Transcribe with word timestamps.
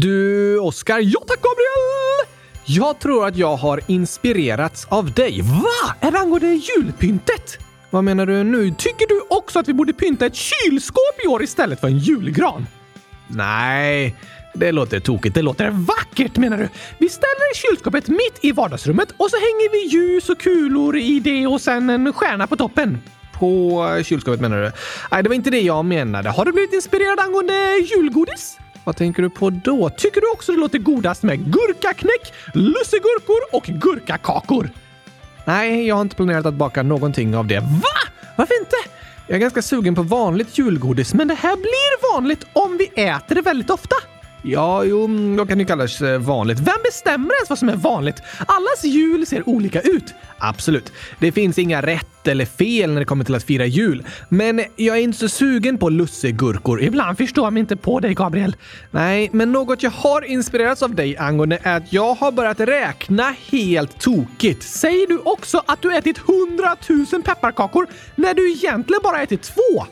Du, 0.00 0.58
Oskar. 0.58 0.98
Ja 1.02 1.20
tack, 1.26 1.36
Gabriel! 1.36 2.36
Jag 2.64 2.98
tror 2.98 3.26
att 3.26 3.36
jag 3.36 3.56
har 3.56 3.80
inspirerats 3.86 4.86
av 4.88 5.12
dig. 5.12 5.40
Va? 5.42 5.94
Är 6.00 6.10
det 6.10 6.18
angående 6.18 6.46
julpyntet? 6.46 7.58
Vad 7.90 8.04
menar 8.04 8.26
du 8.26 8.44
nu? 8.44 8.70
Tycker 8.78 9.06
du 9.08 9.22
också 9.30 9.58
att 9.58 9.68
vi 9.68 9.72
borde 9.72 9.92
pynta 9.92 10.26
ett 10.26 10.34
kylskåp 10.34 11.24
i 11.24 11.28
år 11.28 11.42
istället 11.42 11.80
för 11.80 11.86
en 11.88 11.98
julgran? 11.98 12.66
Nej, 13.28 14.16
det 14.54 14.72
låter 14.72 15.00
tokigt. 15.00 15.34
Det 15.34 15.42
låter 15.42 15.70
vackert 15.70 16.36
menar 16.36 16.58
du? 16.58 16.68
Vi 16.98 17.08
ställer 17.08 17.54
kylskåpet 17.54 18.08
mitt 18.08 18.38
i 18.40 18.52
vardagsrummet 18.52 19.08
och 19.16 19.30
så 19.30 19.36
hänger 19.36 19.72
vi 19.72 19.96
ljus 19.96 20.28
och 20.28 20.38
kulor 20.40 20.96
i 20.96 21.20
det 21.20 21.46
och 21.46 21.60
sen 21.60 21.90
en 21.90 22.12
stjärna 22.12 22.46
på 22.46 22.56
toppen. 22.56 22.98
På 23.32 24.02
kylskåpet 24.04 24.40
menar 24.40 24.62
du? 24.62 24.72
Nej, 25.10 25.22
det 25.22 25.28
var 25.28 25.36
inte 25.36 25.50
det 25.50 25.60
jag 25.60 25.84
menade. 25.84 26.30
Har 26.30 26.44
du 26.44 26.52
blivit 26.52 26.72
inspirerad 26.72 27.20
angående 27.20 27.76
julgodis? 27.78 28.56
Vad 28.84 28.96
tänker 28.96 29.22
du 29.22 29.30
på 29.30 29.50
då? 29.50 29.90
Tycker 29.90 30.20
du 30.20 30.30
också 30.30 30.52
det 30.52 30.58
låter 30.58 30.78
godast 30.78 31.22
med 31.22 31.52
gurkaknäck, 31.52 32.32
lussegurkor 32.54 33.40
och 33.52 33.64
gurkakakor? 33.64 34.70
Nej, 35.44 35.86
jag 35.86 35.94
har 35.94 36.02
inte 36.02 36.16
planerat 36.16 36.46
att 36.46 36.54
baka 36.54 36.82
någonting 36.82 37.36
av 37.36 37.46
det. 37.46 37.60
Va? 37.60 38.12
Varför 38.36 38.60
inte? 38.60 38.76
Jag 39.26 39.36
är 39.36 39.40
ganska 39.40 39.62
sugen 39.62 39.94
på 39.94 40.02
vanligt 40.02 40.58
julgodis, 40.58 41.14
men 41.14 41.28
det 41.28 41.34
här 41.34 41.56
blir 41.56 42.14
vanligt 42.14 42.46
om 42.52 42.76
vi 42.76 43.02
äter 43.02 43.34
det 43.34 43.42
väldigt 43.42 43.70
ofta. 43.70 43.96
Ja, 44.42 44.84
jo, 44.84 45.06
då 45.36 45.46
kan 45.46 45.58
det 45.58 45.64
kallas 45.64 46.00
vanligt. 46.18 46.58
Vem 46.58 46.76
bestämmer 46.84 47.34
ens 47.34 47.50
vad 47.50 47.58
som 47.58 47.68
är 47.68 47.76
vanligt? 47.76 48.22
Allas 48.38 48.84
jul 48.84 49.26
ser 49.26 49.48
olika 49.48 49.80
ut. 49.80 50.14
Absolut. 50.38 50.92
Det 51.18 51.32
finns 51.32 51.58
inga 51.58 51.82
rätt 51.82 52.28
eller 52.28 52.44
fel 52.44 52.90
när 52.92 53.00
det 53.00 53.04
kommer 53.04 53.24
till 53.24 53.34
att 53.34 53.44
fira 53.44 53.66
jul. 53.66 54.06
Men 54.28 54.64
jag 54.76 54.96
är 54.96 55.00
inte 55.00 55.18
så 55.18 55.28
sugen 55.28 55.78
på 55.78 55.88
lussegurkor. 55.88 56.82
Ibland 56.82 57.18
förstår 57.18 57.46
jag 57.46 57.52
mig 57.52 57.60
inte 57.60 57.76
på 57.76 58.00
dig, 58.00 58.14
Gabriel. 58.14 58.56
Nej, 58.90 59.30
men 59.32 59.52
något 59.52 59.82
jag 59.82 59.90
har 59.90 60.22
inspirerats 60.22 60.82
av 60.82 60.94
dig 60.94 61.16
angående 61.16 61.58
är 61.62 61.76
att 61.76 61.92
jag 61.92 62.14
har 62.14 62.32
börjat 62.32 62.60
räkna 62.60 63.34
helt 63.50 64.00
tokigt. 64.00 64.62
Säger 64.62 65.06
du 65.06 65.18
också 65.18 65.62
att 65.66 65.82
du 65.82 65.96
ätit 65.96 66.18
hundratusen 66.18 67.22
pepparkakor 67.22 67.86
när 68.14 68.34
du 68.34 68.52
egentligen 68.52 69.00
bara 69.02 69.22
ätit 69.22 69.42
två? 69.42 69.86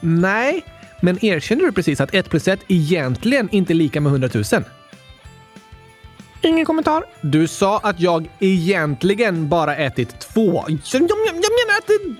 Nej, 0.00 0.64
men 1.04 1.24
erkänner 1.24 1.64
du 1.64 1.72
precis 1.72 2.00
att 2.00 2.14
1 2.14 2.30
plus 2.30 2.48
1 2.48 2.60
egentligen 2.68 3.48
inte 3.52 3.72
är 3.72 3.74
lika 3.74 4.00
med 4.00 4.10
100 4.10 4.28
000? 4.34 4.44
Ingen 6.42 6.64
kommentar. 6.64 7.04
Du 7.20 7.48
sa 7.48 7.78
att 7.78 8.00
jag 8.00 8.28
egentligen 8.40 9.48
bara 9.48 9.76
ätit 9.76 10.20
två. 10.20 10.64
Jag, 10.68 11.00
menar 11.00 11.78
att 11.78 11.86
du 11.86 12.16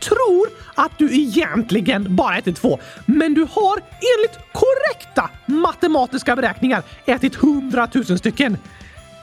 tror 0.00 0.48
att 0.74 0.98
du 0.98 1.12
egentligen 1.12 2.16
bara 2.16 2.38
ätit 2.38 2.56
två. 2.56 2.78
Men 3.06 3.34
du 3.34 3.40
har 3.40 3.80
enligt 4.16 4.38
korrekta 4.52 5.30
matematiska 5.46 6.36
beräkningar 6.36 6.82
ätit 7.06 7.36
100 7.36 7.88
000 7.94 8.18
stycken. 8.18 8.56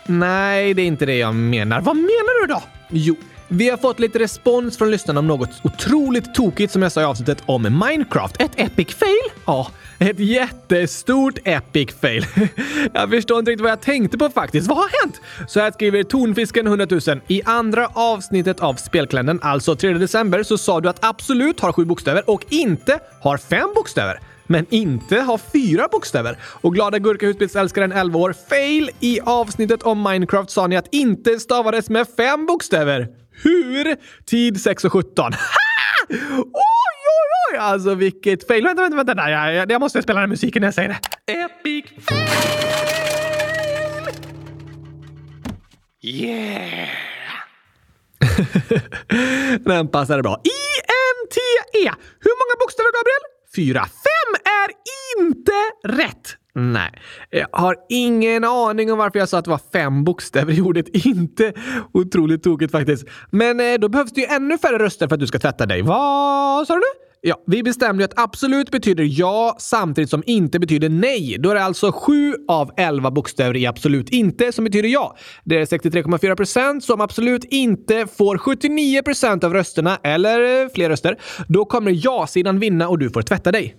Nej, 0.05 0.73
det 0.73 0.81
är 0.81 0.87
inte 0.87 1.05
det 1.05 1.17
jag 1.17 1.35
menar. 1.35 1.81
Vad 1.81 1.95
menar 1.95 2.41
du 2.41 2.53
då? 2.53 2.63
Jo, 2.89 3.15
vi 3.53 3.69
har 3.69 3.77
fått 3.77 3.99
lite 3.99 4.19
respons 4.19 4.77
från 4.77 4.91
lyssnarna 4.91 5.19
om 5.19 5.27
något 5.27 5.49
otroligt 5.63 6.33
tokigt 6.33 6.73
som 6.73 6.81
jag 6.81 6.91
sa 6.91 7.02
i 7.02 7.03
avsnittet 7.03 7.44
om 7.45 7.61
Minecraft. 7.61 8.41
Ett 8.41 8.52
epic 8.55 8.95
fail? 8.95 9.41
Ja, 9.45 9.67
ett 9.99 10.19
jättestort 10.19 11.39
epic 11.44 11.89
fail. 12.02 12.25
jag 12.94 13.09
förstår 13.09 13.39
inte 13.39 13.52
riktigt 13.52 13.63
vad 13.63 13.72
jag 13.72 13.81
tänkte 13.81 14.17
på 14.17 14.29
faktiskt. 14.29 14.67
Vad 14.67 14.77
har 14.77 15.03
hänt? 15.03 15.22
Så 15.47 15.59
här 15.59 15.72
skriver 15.72 16.03
Tonfisken 16.03 16.67
100 16.67 16.88
000. 16.89 17.02
I 17.27 17.41
andra 17.45 17.88
avsnittet 17.88 18.59
av 18.59 18.73
Spelkalendern, 18.73 19.39
alltså 19.41 19.75
3 19.75 19.94
december, 19.94 20.44
så 20.44 20.57
sa 20.57 20.81
du 20.81 20.89
att 20.89 21.05
absolut 21.05 21.59
har 21.59 21.73
sju 21.73 21.85
bokstäver 21.85 22.29
och 22.29 22.45
inte 22.49 22.99
har 23.22 23.38
fem 23.38 23.69
bokstäver 23.75 24.19
men 24.47 24.66
inte 24.69 25.19
har 25.19 25.38
fyra 25.38 25.88
bokstäver. 25.91 26.38
Och 26.44 26.73
glada 26.73 26.99
gurkahusbilsälskaren 26.99 27.91
11 27.91 28.19
år, 28.19 28.35
fail! 28.49 28.89
I 28.99 29.19
avsnittet 29.22 29.83
om 29.83 30.03
Minecraft 30.03 30.49
sa 30.49 30.67
ni 30.67 30.77
att 30.77 30.88
inte 30.91 31.39
stavades 31.39 31.89
med 31.89 32.07
fem 32.17 32.45
bokstäver. 32.45 33.20
Hur? 33.44 33.95
Tid 34.25 34.58
6.17. 34.58 35.35
Ha! 36.12 36.18
Oj, 36.18 36.41
oj, 36.44 37.53
oj! 37.53 37.57
Alltså 37.57 37.96
vilket 37.96 38.47
fail. 38.47 38.63
Vänta, 38.63 38.81
vänta, 38.81 39.03
vänta. 39.03 39.29
Jag, 39.29 39.53
jag, 39.53 39.72
jag 39.72 39.79
måste 39.79 40.02
spela 40.02 40.19
den 40.19 40.29
musiken 40.29 40.62
när 40.62 40.68
jag 40.68 40.74
säger 40.74 40.90
det. 40.90 41.34
Epic 41.34 41.85
fail! 42.07 42.28
Yeah! 46.03 46.90
den 49.66 49.88
passade 49.88 50.22
bra. 50.24 50.41
I-N-T-E. 50.44 51.91
Hur 52.19 52.35
många 52.40 52.56
bokstäver, 52.59 52.91
Gabriel? 52.97 53.24
Fyra. 53.56 53.85
Fem 53.85 54.35
är 54.62 54.69
inte 55.19 55.53
rätt. 56.03 56.41
Nej, 56.56 56.91
jag 57.29 57.47
har 57.51 57.75
ingen 57.89 58.44
aning 58.44 58.91
om 58.91 58.97
varför 58.97 59.19
jag 59.19 59.29
sa 59.29 59.38
att 59.38 59.45
det 59.45 59.51
var 59.51 59.62
fem 59.73 60.03
bokstäver 60.03 60.53
i 60.57 60.62
ordet 60.62 61.06
inte. 61.06 61.53
Otroligt 61.94 62.44
tokigt 62.44 62.72
faktiskt. 62.72 63.07
Men 63.31 63.59
eh, 63.59 63.79
då 63.79 63.89
behövs 63.89 64.12
det 64.12 64.22
ju 64.22 64.28
ännu 64.28 64.57
färre 64.57 64.79
röster 64.79 65.07
för 65.07 65.16
att 65.16 65.19
du 65.19 65.28
ska 65.28 65.39
tvätta 65.39 65.66
dig. 65.66 65.81
Vad 65.81 66.67
sa 66.67 66.75
du? 66.75 66.81
Ja, 67.23 67.44
vi 67.47 67.63
bestämde 67.63 68.03
ju 68.03 68.06
att 68.06 68.19
absolut 68.19 68.72
betyder 68.72 69.19
ja 69.19 69.56
samtidigt 69.59 70.09
som 70.09 70.23
inte 70.25 70.59
betyder 70.59 70.89
nej. 70.89 71.38
Då 71.39 71.50
är 71.50 71.56
det 71.56 71.63
alltså 71.63 71.91
7 71.91 72.35
av 72.47 72.72
11 72.78 73.12
bokstäver 73.12 73.57
i 73.57 73.68
absolut 73.68 74.09
inte 74.09 74.51
som 74.51 74.66
betyder 74.66 74.89
ja. 74.89 75.18
Det 75.44 75.57
är 75.57 75.66
63,4 75.66 76.35
procent 76.35 76.83
som 76.83 77.01
absolut 77.01 77.44
inte 77.44 78.07
får 78.07 78.38
79 78.38 79.01
procent 79.01 79.44
av 79.44 79.53
rösterna, 79.53 80.00
eller 80.03 80.63
eh, 80.63 80.69
fler 80.75 80.89
röster. 80.89 81.18
Då 81.47 81.66
kommer 81.66 82.06
ja-sidan 82.06 82.59
vinna 82.59 82.89
och 82.89 83.00
du 83.00 83.09
får 83.09 83.22
tvätta 83.22 83.51
dig. 83.51 83.75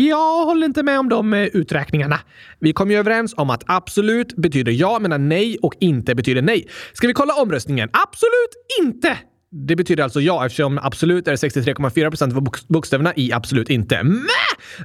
Jag 0.00 0.44
håller 0.44 0.66
inte 0.66 0.82
med 0.82 0.98
om 0.98 1.08
de 1.08 1.34
eh, 1.34 1.44
uträkningarna. 1.46 2.20
Vi 2.58 2.72
kom 2.72 2.90
ju 2.90 2.96
överens 2.96 3.34
om 3.36 3.50
att 3.50 3.62
absolut 3.66 4.36
betyder 4.36 4.72
ja 4.72 4.98
medan 4.98 5.28
nej 5.28 5.58
och 5.62 5.74
inte 5.80 6.14
betyder 6.14 6.42
nej. 6.42 6.68
Ska 6.92 7.06
vi 7.06 7.12
kolla 7.12 7.34
omröstningen? 7.34 7.90
Absolut 7.92 8.54
inte! 8.80 9.18
Det 9.50 9.76
betyder 9.76 10.04
alltså 10.04 10.20
ja 10.20 10.46
eftersom 10.46 10.78
absolut 10.82 11.28
är 11.28 11.36
63,4 11.36 12.08
procent 12.08 12.36
av 12.36 12.48
bokstäverna 12.68 13.12
i 13.16 13.32
absolut 13.32 13.70
inte. 13.70 14.02
Mä! 14.02 14.28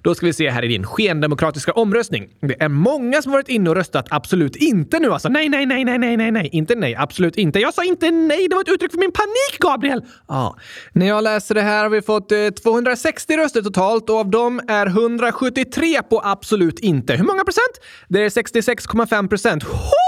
Då 0.03 0.15
ska 0.15 0.25
vi 0.25 0.33
se 0.33 0.49
här 0.49 0.63
i 0.63 0.67
din 0.67 0.83
skendemokratiska 0.83 1.71
omröstning. 1.71 2.29
Det 2.41 2.63
är 2.63 2.69
många 2.69 3.21
som 3.21 3.31
varit 3.31 3.49
inne 3.49 3.69
och 3.69 3.75
röstat 3.75 4.07
absolut 4.09 4.55
inte 4.55 4.99
nu 4.99 5.11
alltså. 5.11 5.29
Nej, 5.29 5.49
nej, 5.49 5.65
nej, 5.65 5.85
nej, 5.85 5.97
nej, 5.97 6.17
nej, 6.17 6.31
nej, 6.31 6.49
inte 6.51 6.75
nej, 6.75 6.95
absolut 6.95 7.35
inte. 7.35 7.59
Jag 7.59 7.73
sa 7.73 7.83
inte 7.83 8.11
nej, 8.11 8.47
det 8.47 8.55
var 8.55 8.61
ett 8.61 8.69
uttryck 8.69 8.91
för 8.91 8.99
min 8.99 9.11
panik, 9.11 9.59
Gabriel! 9.59 10.01
Ja, 10.27 10.57
när 10.93 11.07
jag 11.07 11.23
läser 11.23 11.55
det 11.55 11.61
här 11.61 11.83
har 11.83 11.89
vi 11.89 12.01
fått 12.01 12.31
eh, 12.31 12.37
260 12.63 13.37
röster 13.37 13.61
totalt 13.61 14.09
och 14.09 14.17
av 14.17 14.29
dem 14.29 14.61
är 14.67 14.85
173 14.85 16.01
på 16.09 16.21
absolut 16.23 16.79
inte. 16.79 17.15
Hur 17.15 17.23
många 17.23 17.43
procent? 17.43 17.79
Det 18.07 18.23
är 18.23 18.29
66,5 18.29 19.27
procent. 19.27 19.63
Ho! 19.63 20.02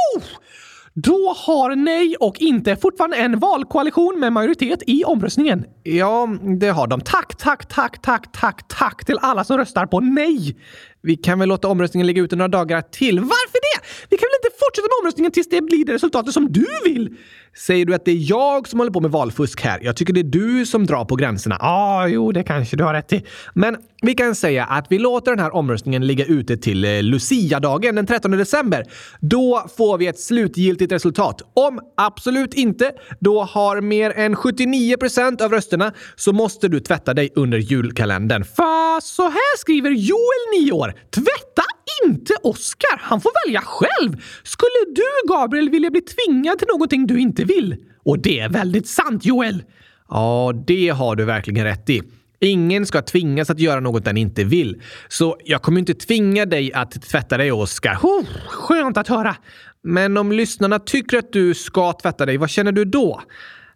Då 1.03 1.33
har 1.37 1.75
nej 1.75 2.15
och 2.19 2.35
inte 2.39 2.75
fortfarande 2.75 3.17
en 3.17 3.39
valkoalition 3.39 4.19
med 4.19 4.33
majoritet 4.33 4.83
i 4.87 5.03
omröstningen. 5.03 5.65
Ja, 5.83 6.27
det 6.59 6.69
har 6.69 6.87
de. 6.87 7.01
Tack, 7.01 7.37
tack, 7.37 7.65
tack, 7.69 8.01
tack, 8.01 8.31
tack, 8.31 8.67
tack 8.67 9.05
till 9.05 9.17
alla 9.21 9.43
som 9.43 9.57
röstar 9.57 9.85
på 9.85 9.99
nej. 9.99 10.57
Vi 11.01 11.15
kan 11.15 11.39
väl 11.39 11.49
låta 11.49 11.67
omröstningen 11.67 12.07
ligga 12.07 12.21
ute 12.21 12.35
några 12.35 12.47
dagar 12.47 12.81
till. 12.81 13.19
Varför 13.19 13.79
det? 13.79 13.87
Vi 14.09 14.17
kan 14.17 14.27
väl 14.27 14.39
inte 14.43 14.57
fortsätta 14.59 14.85
med 14.85 15.01
omröstningen 15.01 15.31
tills 15.31 15.49
det 15.49 15.61
blir 15.61 15.85
det 15.85 15.93
resultatet 15.93 16.33
som 16.33 16.51
du 16.51 16.67
vill? 16.85 17.17
Säger 17.57 17.85
du 17.85 17.93
att 17.93 18.05
det 18.05 18.11
är 18.11 18.29
jag 18.29 18.67
som 18.67 18.79
håller 18.79 18.91
på 18.91 19.01
med 19.01 19.11
valfusk 19.11 19.61
här? 19.61 19.79
Jag 19.81 19.95
tycker 19.95 20.13
det 20.13 20.19
är 20.19 20.23
du 20.23 20.65
som 20.65 20.85
drar 20.85 21.05
på 21.05 21.15
gränserna. 21.15 21.57
Ja, 21.59 21.67
ah, 21.67 22.07
jo, 22.07 22.31
det 22.31 22.43
kanske 22.43 22.77
du 22.77 22.83
har 22.83 22.93
rätt 22.93 23.13
i. 23.13 23.25
Men 23.53 23.77
vi 24.01 24.13
kan 24.13 24.35
säga 24.35 24.65
att 24.65 24.85
vi 24.89 24.99
låter 24.99 25.31
den 25.31 25.39
här 25.39 25.55
omröstningen 25.55 26.07
ligga 26.07 26.25
ute 26.25 26.57
till 26.57 26.85
eh, 26.85 27.03
Lucia-dagen 27.03 27.95
den 27.95 28.05
13 28.05 28.31
december. 28.31 28.83
Då 29.19 29.65
får 29.77 29.97
vi 29.97 30.07
ett 30.07 30.19
slutgiltigt 30.19 30.91
resultat. 30.91 31.41
Om 31.53 31.79
absolut 31.97 32.53
inte 32.53 32.91
då 33.19 33.43
har 33.43 33.81
mer 33.81 34.11
än 34.11 34.35
79 34.35 34.97
procent 34.97 35.41
av 35.41 35.51
rösterna 35.51 35.93
så 36.15 36.33
måste 36.33 36.67
du 36.67 36.79
tvätta 36.79 37.13
dig 37.13 37.29
under 37.35 37.57
julkalendern. 37.57 38.43
Fast 38.43 39.07
så 39.07 39.23
här 39.23 39.57
skriver 39.57 39.89
Joel, 39.89 40.63
9 40.63 40.71
år. 40.71 40.93
Tvätta 41.11 41.74
inte 42.05 42.33
Oscar! 42.43 42.99
Han 43.01 43.21
får 43.21 43.47
välja 43.47 43.61
själv! 43.61 44.21
Skulle 44.43 44.95
du, 44.95 45.33
Gabriel, 45.33 45.69
vilja 45.69 45.89
bli 45.89 46.01
tvingad 46.01 46.59
till 46.59 46.67
någonting 46.67 47.07
du 47.07 47.19
inte 47.19 47.43
vill? 47.43 47.75
Och 48.03 48.19
det 48.19 48.39
är 48.39 48.49
väldigt 48.49 48.87
sant, 48.87 49.25
Joel! 49.25 49.63
Ja, 50.09 50.53
det 50.67 50.89
har 50.89 51.15
du 51.15 51.25
verkligen 51.25 51.65
rätt 51.65 51.89
i. 51.89 52.01
Ingen 52.39 52.85
ska 52.85 53.01
tvingas 53.01 53.49
att 53.49 53.59
göra 53.59 53.79
något 53.79 54.05
den 54.05 54.17
inte 54.17 54.43
vill. 54.43 54.81
Så 55.07 55.37
jag 55.43 55.61
kommer 55.61 55.79
inte 55.79 55.93
tvinga 55.93 56.45
dig 56.45 56.73
att 56.73 57.01
tvätta 57.01 57.37
dig, 57.37 57.51
Oscar. 57.51 57.97
Oh, 58.03 58.25
skönt 58.47 58.97
att 58.97 59.07
höra! 59.07 59.35
Men 59.83 60.17
om 60.17 60.31
lyssnarna 60.31 60.79
tycker 60.79 61.17
att 61.17 61.33
du 61.33 61.53
ska 61.53 61.93
tvätta 61.93 62.25
dig, 62.25 62.37
vad 62.37 62.49
känner 62.49 62.71
du 62.71 62.85
då? 62.85 63.21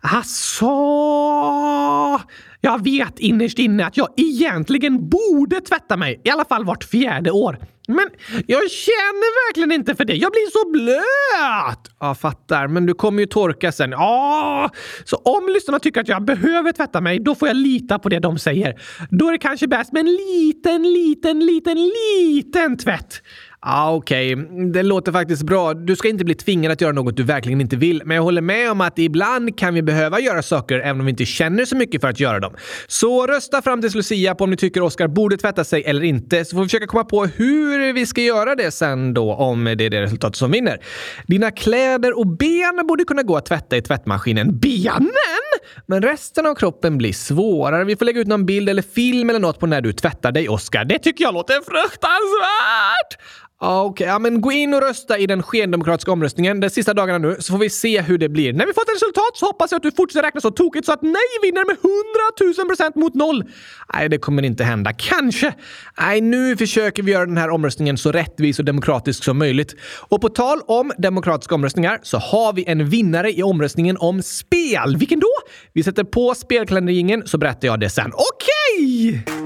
Asså? 0.01 0.69
Jag 2.61 2.83
vet 2.83 3.19
innerst 3.19 3.59
inne 3.59 3.85
att 3.85 3.97
jag 3.97 4.07
egentligen 4.17 5.09
borde 5.09 5.61
tvätta 5.61 5.97
mig, 5.97 6.21
i 6.23 6.29
alla 6.29 6.45
fall 6.45 6.65
vart 6.65 6.83
fjärde 6.83 7.31
år. 7.31 7.57
Men 7.89 8.09
jag 8.47 8.71
känner 8.71 9.47
verkligen 9.47 9.71
inte 9.71 9.95
för 9.95 10.05
det. 10.05 10.15
Jag 10.15 10.31
blir 10.31 10.51
så 10.51 10.71
blöt! 10.71 11.95
Ja, 11.99 12.15
fattar. 12.15 12.67
Men 12.67 12.85
du 12.85 12.93
kommer 12.93 13.19
ju 13.19 13.25
torka 13.25 13.71
sen. 13.71 13.91
Ja, 13.91 14.69
så 15.05 15.15
om 15.15 15.49
lyssnarna 15.53 15.79
tycker 15.79 16.01
att 16.01 16.07
jag 16.07 16.23
behöver 16.25 16.71
tvätta 16.71 17.01
mig, 17.01 17.19
då 17.19 17.35
får 17.35 17.47
jag 17.47 17.57
lita 17.57 17.99
på 17.99 18.09
det 18.09 18.19
de 18.19 18.39
säger. 18.39 18.81
Då 19.09 19.27
är 19.27 19.31
det 19.31 19.37
kanske 19.37 19.67
bäst 19.67 19.91
med 19.93 19.99
en 19.99 20.15
liten, 20.15 20.83
liten, 20.83 21.39
liten, 21.39 21.77
liten 21.77 22.77
tvätt. 22.77 23.21
Ah, 23.61 23.91
Okej, 23.91 24.35
okay. 24.35 24.65
det 24.71 24.83
låter 24.83 25.11
faktiskt 25.11 25.43
bra. 25.43 25.73
Du 25.73 25.95
ska 25.95 26.07
inte 26.07 26.25
bli 26.25 26.35
tvingad 26.35 26.71
att 26.71 26.81
göra 26.81 26.91
något 26.91 27.17
du 27.17 27.23
verkligen 27.23 27.61
inte 27.61 27.75
vill, 27.75 28.01
men 28.05 28.15
jag 28.15 28.23
håller 28.23 28.41
med 28.41 28.71
om 28.71 28.81
att 28.81 28.99
ibland 28.99 29.57
kan 29.57 29.73
vi 29.73 29.81
behöva 29.81 30.19
göra 30.19 30.41
saker 30.41 30.79
även 30.79 30.99
om 30.99 31.05
vi 31.05 31.09
inte 31.09 31.25
känner 31.25 31.65
så 31.65 31.75
mycket 31.75 32.01
för 32.01 32.07
att 32.07 32.19
göra 32.19 32.39
dem. 32.39 32.53
Så 32.87 33.27
rösta 33.27 33.61
fram 33.61 33.81
till 33.81 33.91
Lucia 33.95 34.35
på 34.35 34.43
om 34.43 34.49
ni 34.49 34.57
tycker 34.57 34.81
Oscar 34.81 35.07
borde 35.07 35.37
tvätta 35.37 35.63
sig 35.63 35.83
eller 35.83 36.03
inte, 36.03 36.45
så 36.45 36.55
får 36.55 36.61
vi 36.61 36.67
försöka 36.67 36.87
komma 36.87 37.03
på 37.03 37.25
hur 37.25 37.93
vi 37.93 38.05
ska 38.05 38.21
göra 38.21 38.55
det 38.55 38.71
sen 38.71 39.13
då, 39.13 39.33
om 39.33 39.63
det 39.63 39.71
är 39.71 39.89
det 39.89 40.01
resultat 40.01 40.35
som 40.35 40.51
vinner. 40.51 40.77
Dina 41.27 41.51
kläder 41.51 42.19
och 42.19 42.27
ben 42.27 42.87
borde 42.87 43.03
kunna 43.03 43.23
gå 43.23 43.37
att 43.37 43.45
tvätta 43.45 43.77
i 43.77 43.81
tvättmaskinen. 43.81 44.59
Benen? 44.59 45.09
Men 45.85 46.01
resten 46.01 46.45
av 46.45 46.55
kroppen 46.55 46.97
blir 46.97 47.13
svårare. 47.13 47.83
Vi 47.83 47.95
får 47.95 48.05
lägga 48.05 48.21
ut 48.21 48.27
någon 48.27 48.45
bild 48.45 48.69
eller 48.69 48.81
film 48.81 49.29
eller 49.29 49.39
något 49.39 49.59
på 49.59 49.67
när 49.67 49.81
du 49.81 49.93
tvättar 49.93 50.31
dig, 50.31 50.49
Oscar. 50.49 50.85
Det 50.85 50.99
tycker 50.99 51.23
jag 51.23 51.33
låter 51.33 51.53
fruktansvärt! 51.53 53.19
Okej, 53.61 53.89
okay, 53.89 54.07
ja, 54.07 54.19
men 54.19 54.41
gå 54.41 54.51
in 54.51 54.73
och 54.73 54.81
rösta 54.81 55.17
i 55.17 55.27
den 55.27 55.43
skendemokratiska 55.43 56.11
omröstningen 56.11 56.59
de 56.59 56.69
sista 56.69 56.93
dagarna 56.93 57.17
nu 57.27 57.35
så 57.39 57.53
får 57.53 57.59
vi 57.59 57.69
se 57.69 58.01
hur 58.01 58.17
det 58.17 58.29
blir. 58.29 58.53
När 58.53 58.65
vi 58.65 58.73
fått 58.73 58.89
resultat 58.95 59.31
så 59.33 59.45
hoppas 59.45 59.71
jag 59.71 59.77
att 59.77 59.83
du 59.83 59.91
fortsätter 59.91 60.23
räkna 60.23 60.41
så 60.41 60.51
tokigt 60.51 60.85
så 60.85 60.91
att 60.91 61.01
nej 61.01 61.13
vinner 61.41 61.65
med 61.65 61.77
100 62.45 62.57
000 62.57 62.67
procent 62.67 62.95
mot 62.95 63.15
noll. 63.15 63.43
Nej, 63.93 64.09
det 64.09 64.17
kommer 64.17 64.43
inte 64.43 64.63
hända. 64.63 64.93
Kanske. 64.93 65.53
Nej, 65.99 66.21
nu 66.21 66.57
försöker 66.57 67.03
vi 67.03 67.11
göra 67.11 67.25
den 67.25 67.37
här 67.37 67.49
omröstningen 67.49 67.97
så 67.97 68.11
rättvis 68.11 68.59
och 68.59 68.65
demokratisk 68.65 69.23
som 69.23 69.37
möjligt. 69.37 69.75
Och 70.09 70.21
på 70.21 70.29
tal 70.29 70.59
om 70.67 70.91
demokratiska 70.97 71.55
omröstningar 71.55 71.99
så 72.03 72.17
har 72.17 72.53
vi 72.53 72.63
en 72.67 72.89
vinnare 72.89 73.31
i 73.31 73.43
omröstningen 73.43 73.97
om 73.97 74.21
spel. 74.21 74.97
Vilken 74.97 75.19
då? 75.19 75.31
Vi 75.73 75.83
sätter 75.83 76.03
på 76.03 76.35
spelkalenderringen 76.35 77.27
så 77.27 77.37
berättar 77.37 77.67
jag 77.67 77.79
det 77.79 77.89
sen. 77.89 78.11
Okej! 78.13 79.21
Okay! 79.21 79.38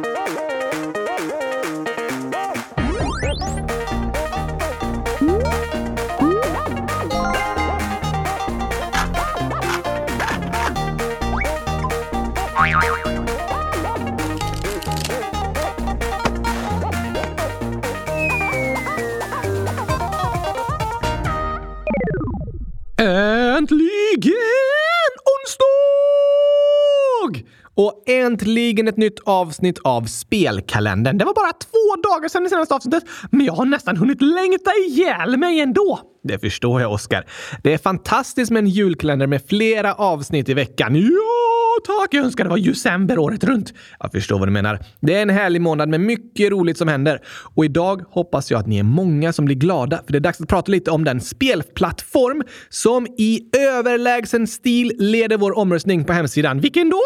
Äntligen 28.23 28.87
ett 28.87 28.97
nytt 28.97 29.19
avsnitt 29.25 29.79
av 29.83 30.05
Spelkalendern. 30.05 31.17
Det 31.17 31.25
var 31.25 31.33
bara 31.33 31.51
två 31.51 32.09
dagar 32.09 32.29
sedan 32.29 32.43
det 32.43 32.49
senaste 32.49 32.75
avsnittet, 32.75 33.03
men 33.31 33.45
jag 33.45 33.53
har 33.53 33.65
nästan 33.65 33.97
hunnit 33.97 34.21
längta 34.21 34.71
ihjäl 34.87 35.37
mig 35.37 35.59
ändå. 35.59 35.99
Det 36.23 36.39
förstår 36.39 36.81
jag, 36.81 36.91
Oskar. 36.91 37.25
Det 37.63 37.73
är 37.73 37.77
fantastiskt 37.77 38.51
med 38.51 38.59
en 38.59 38.69
julkalender 38.69 39.27
med 39.27 39.41
flera 39.47 39.93
avsnitt 39.93 40.49
i 40.49 40.53
veckan. 40.53 40.95
Ja, 40.95 41.79
tack! 41.85 42.13
Jag 42.13 42.25
önskar 42.25 42.43
det 42.43 42.49
var 42.49 42.57
december 42.57 43.19
året 43.19 43.43
runt. 43.43 43.73
Jag 43.99 44.11
förstår 44.11 44.39
vad 44.39 44.47
du 44.47 44.51
menar. 44.51 44.79
Det 45.01 45.15
är 45.15 45.21
en 45.21 45.29
härlig 45.29 45.61
månad 45.61 45.89
med 45.89 45.99
mycket 45.99 46.51
roligt 46.51 46.77
som 46.77 46.87
händer. 46.87 47.21
Och 47.55 47.65
idag 47.65 48.01
hoppas 48.09 48.51
jag 48.51 48.59
att 48.59 48.67
ni 48.67 48.79
är 48.79 48.83
många 48.83 49.33
som 49.33 49.45
blir 49.45 49.55
glada, 49.55 50.01
för 50.05 50.11
det 50.11 50.17
är 50.17 50.19
dags 50.19 50.41
att 50.41 50.47
prata 50.47 50.71
lite 50.71 50.91
om 50.91 51.03
den 51.03 51.21
spelplattform 51.21 52.43
som 52.69 53.07
i 53.17 53.49
överlägsen 53.57 54.47
stil 54.47 54.91
leder 54.99 55.37
vår 55.37 55.57
omröstning 55.57 56.05
på 56.05 56.13
hemsidan. 56.13 56.59
Vilken 56.59 56.89
då? 56.89 57.01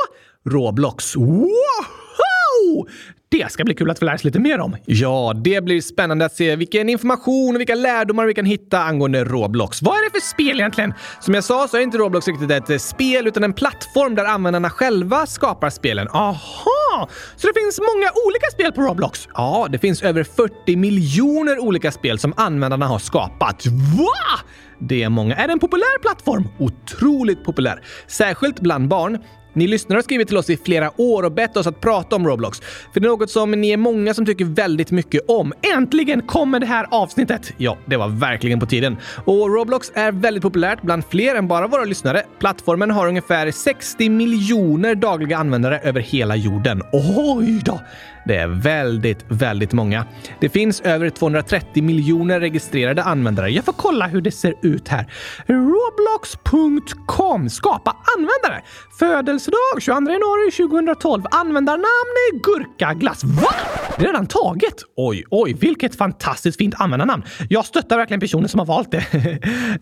Roblox. 0.48 1.16
Wow! 1.16 2.88
Det 3.30 3.52
ska 3.52 3.64
bli 3.64 3.76
kul 3.76 3.92
att 3.92 4.00
få 4.00 4.06
lära 4.06 4.18
sig 4.18 4.28
lite 4.28 4.40
mer 4.40 4.60
om. 4.60 4.76
Ja, 4.86 5.34
det 5.36 5.64
blir 5.64 5.82
spännande 5.82 6.26
att 6.26 6.36
se 6.36 6.56
vilken 6.56 6.90
information 6.90 7.56
och 7.56 7.60
vilka 7.60 7.76
lärdomar 7.76 8.26
vi 8.26 8.34
kan 8.34 8.46
hitta 8.46 8.80
angående 8.80 9.24
Roblox. 9.24 9.82
Vad 9.82 9.98
är 9.98 10.04
det 10.04 10.20
för 10.20 10.28
spel 10.28 10.60
egentligen? 10.60 10.94
Som 11.20 11.34
jag 11.34 11.44
sa 11.44 11.68
så 11.68 11.78
är 11.78 11.82
inte 11.82 11.98
Roblox 11.98 12.28
riktigt 12.28 12.52
ett 12.52 12.82
spel 12.82 13.28
utan 13.28 13.44
en 13.44 13.54
plattform 13.54 14.16
där 14.16 14.26
användarna 14.26 14.70
själva 14.70 15.26
skapar 15.26 15.70
spelen. 15.70 16.08
Aha! 16.08 17.10
Så 17.36 17.48
det 17.48 17.54
finns 17.60 17.80
många 17.80 18.12
olika 18.28 18.48
spel 18.52 18.72
på 18.72 18.82
Roblox? 18.82 19.28
Ja, 19.34 19.68
det 19.70 19.80
finns 19.80 20.02
över 20.02 20.24
40 20.24 20.76
miljoner 20.76 21.60
olika 21.60 21.92
spel 21.92 22.20
som 22.20 22.34
användarna 22.38 22.88
har 22.88 23.00
skapat. 23.00 23.66
Va? 23.66 24.40
Det 24.80 25.04
är 25.04 25.10
många. 25.10 25.36
Är 25.36 25.48
det 25.48 25.54
en 25.54 25.60
populär 25.60 26.00
plattform? 26.02 26.48
Otroligt 26.60 27.44
populär. 27.44 27.82
Särskilt 28.08 28.60
bland 28.60 28.88
barn. 28.88 29.18
Ni 29.58 29.68
lyssnare 29.68 29.98
har 29.98 30.04
skrivit 30.04 30.28
till 30.28 30.38
oss 30.38 30.50
i 30.50 30.58
flera 30.58 31.02
år 31.02 31.24
och 31.24 31.32
bett 31.32 31.58
oss 31.58 31.68
att 31.68 31.82
prata 31.82 32.16
om 32.16 32.28
Roblox. 32.28 32.62
För 32.94 33.00
det 33.00 33.08
är 33.08 33.10
något 33.10 33.30
som 33.30 33.52
ni 33.52 33.70
är 33.70 33.78
många 33.78 34.14
som 34.14 34.26
tycker 34.26 34.46
väldigt 34.46 34.92
mycket 34.92 35.22
om. 35.28 35.54
Äntligen 35.76 36.22
kommer 36.22 36.60
det 36.60 36.66
här 36.66 36.88
avsnittet! 36.92 37.54
Ja, 37.58 37.78
det 37.86 37.98
var 37.98 38.08
verkligen 38.08 38.60
på 38.60 38.66
tiden. 38.66 38.98
Och 39.26 39.56
Roblox 39.56 39.92
är 39.96 40.12
väldigt 40.12 40.44
populärt 40.44 40.82
bland 40.82 41.04
fler 41.10 41.36
än 41.36 41.48
bara 41.48 41.68
våra 41.68 41.84
lyssnare. 41.84 42.24
Plattformen 42.40 42.92
har 42.92 43.08
ungefär 43.08 43.52
60 43.52 44.10
miljoner 44.10 44.96
dagliga 44.96 45.38
användare 45.38 45.80
över 45.80 46.02
hela 46.02 46.36
jorden. 46.36 46.82
Oj 46.94 47.62
då! 47.66 47.80
Det 48.28 48.36
är 48.36 48.48
väldigt, 48.48 49.26
väldigt 49.28 49.74
många. 49.74 50.06
Det 50.40 50.50
finns 50.50 50.82
över 50.82 51.10
230 51.10 51.84
miljoner 51.84 52.40
registrerade 52.40 53.04
användare. 53.04 53.50
Jag 53.50 53.66
får 53.66 53.74
kolla 53.74 54.08
hur 54.08 54.22
det 54.22 54.32
ser 54.32 54.54
ut 54.62 54.88
här. 54.88 55.14
Roblox.com. 55.48 57.50
Skapa 57.50 57.98
användare. 58.18 58.64
Födelsedag 59.00 59.58
22 59.80 60.12
januari 60.12 60.52
2012. 60.52 61.24
Användarnamn 61.32 62.14
är 62.32 62.40
Gurkaglass. 62.40 63.24
Va? 63.24 63.54
Det 63.98 64.04
är 64.04 64.08
redan 64.08 64.28
taget? 64.28 64.76
Oj, 64.96 65.24
oj, 65.30 65.54
vilket 65.54 65.96
fantastiskt 65.96 66.58
fint 66.58 66.76
användarnamn. 66.78 67.24
Jag 67.50 67.66
stöttar 67.66 67.98
verkligen 67.98 68.20
personen 68.20 68.50
som 68.50 68.60
har 68.60 68.66
valt 68.66 68.92
det. 68.92 69.06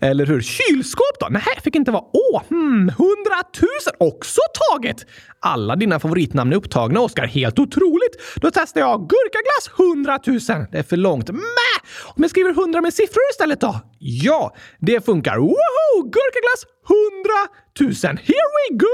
Eller 0.00 0.26
hur? 0.26 0.40
Kylskåp 0.40 1.20
då? 1.20 1.26
Nej, 1.30 1.42
fick 1.64 1.76
inte 1.76 1.90
vara. 1.90 2.04
Åh, 2.12 2.42
hmm, 2.48 2.92
Hundratusen! 2.98 3.92
också 3.98 4.40
taget! 4.70 4.96
Alla 5.40 5.76
dina 5.76 6.00
favoritnamn 6.00 6.52
är 6.52 6.56
upptagna, 6.56 7.00
Oskar. 7.00 7.26
Helt 7.26 7.58
otroligt! 7.58 8.16
Då 8.36 8.50
testar 8.50 8.80
jag 8.80 9.08
gurkaglass 9.08 9.70
100 9.78 10.18
000. 10.26 10.66
Det 10.72 10.78
är 10.78 10.82
för 10.82 10.96
långt. 10.96 11.30
Mäh! 11.30 11.78
Om 12.04 12.22
jag 12.22 12.30
skriver 12.30 12.50
100 12.50 12.80
med 12.80 12.94
siffror 12.94 13.22
istället 13.32 13.60
då? 13.60 13.80
Ja, 13.98 14.54
det 14.78 15.04
funkar. 15.04 15.36
Woho! 15.36 16.02
Gurkaglass 16.02 16.62
100 16.88 17.65
tusen. 17.78 18.16
Here 18.16 18.48
we 18.70 18.76
go! 18.76 18.86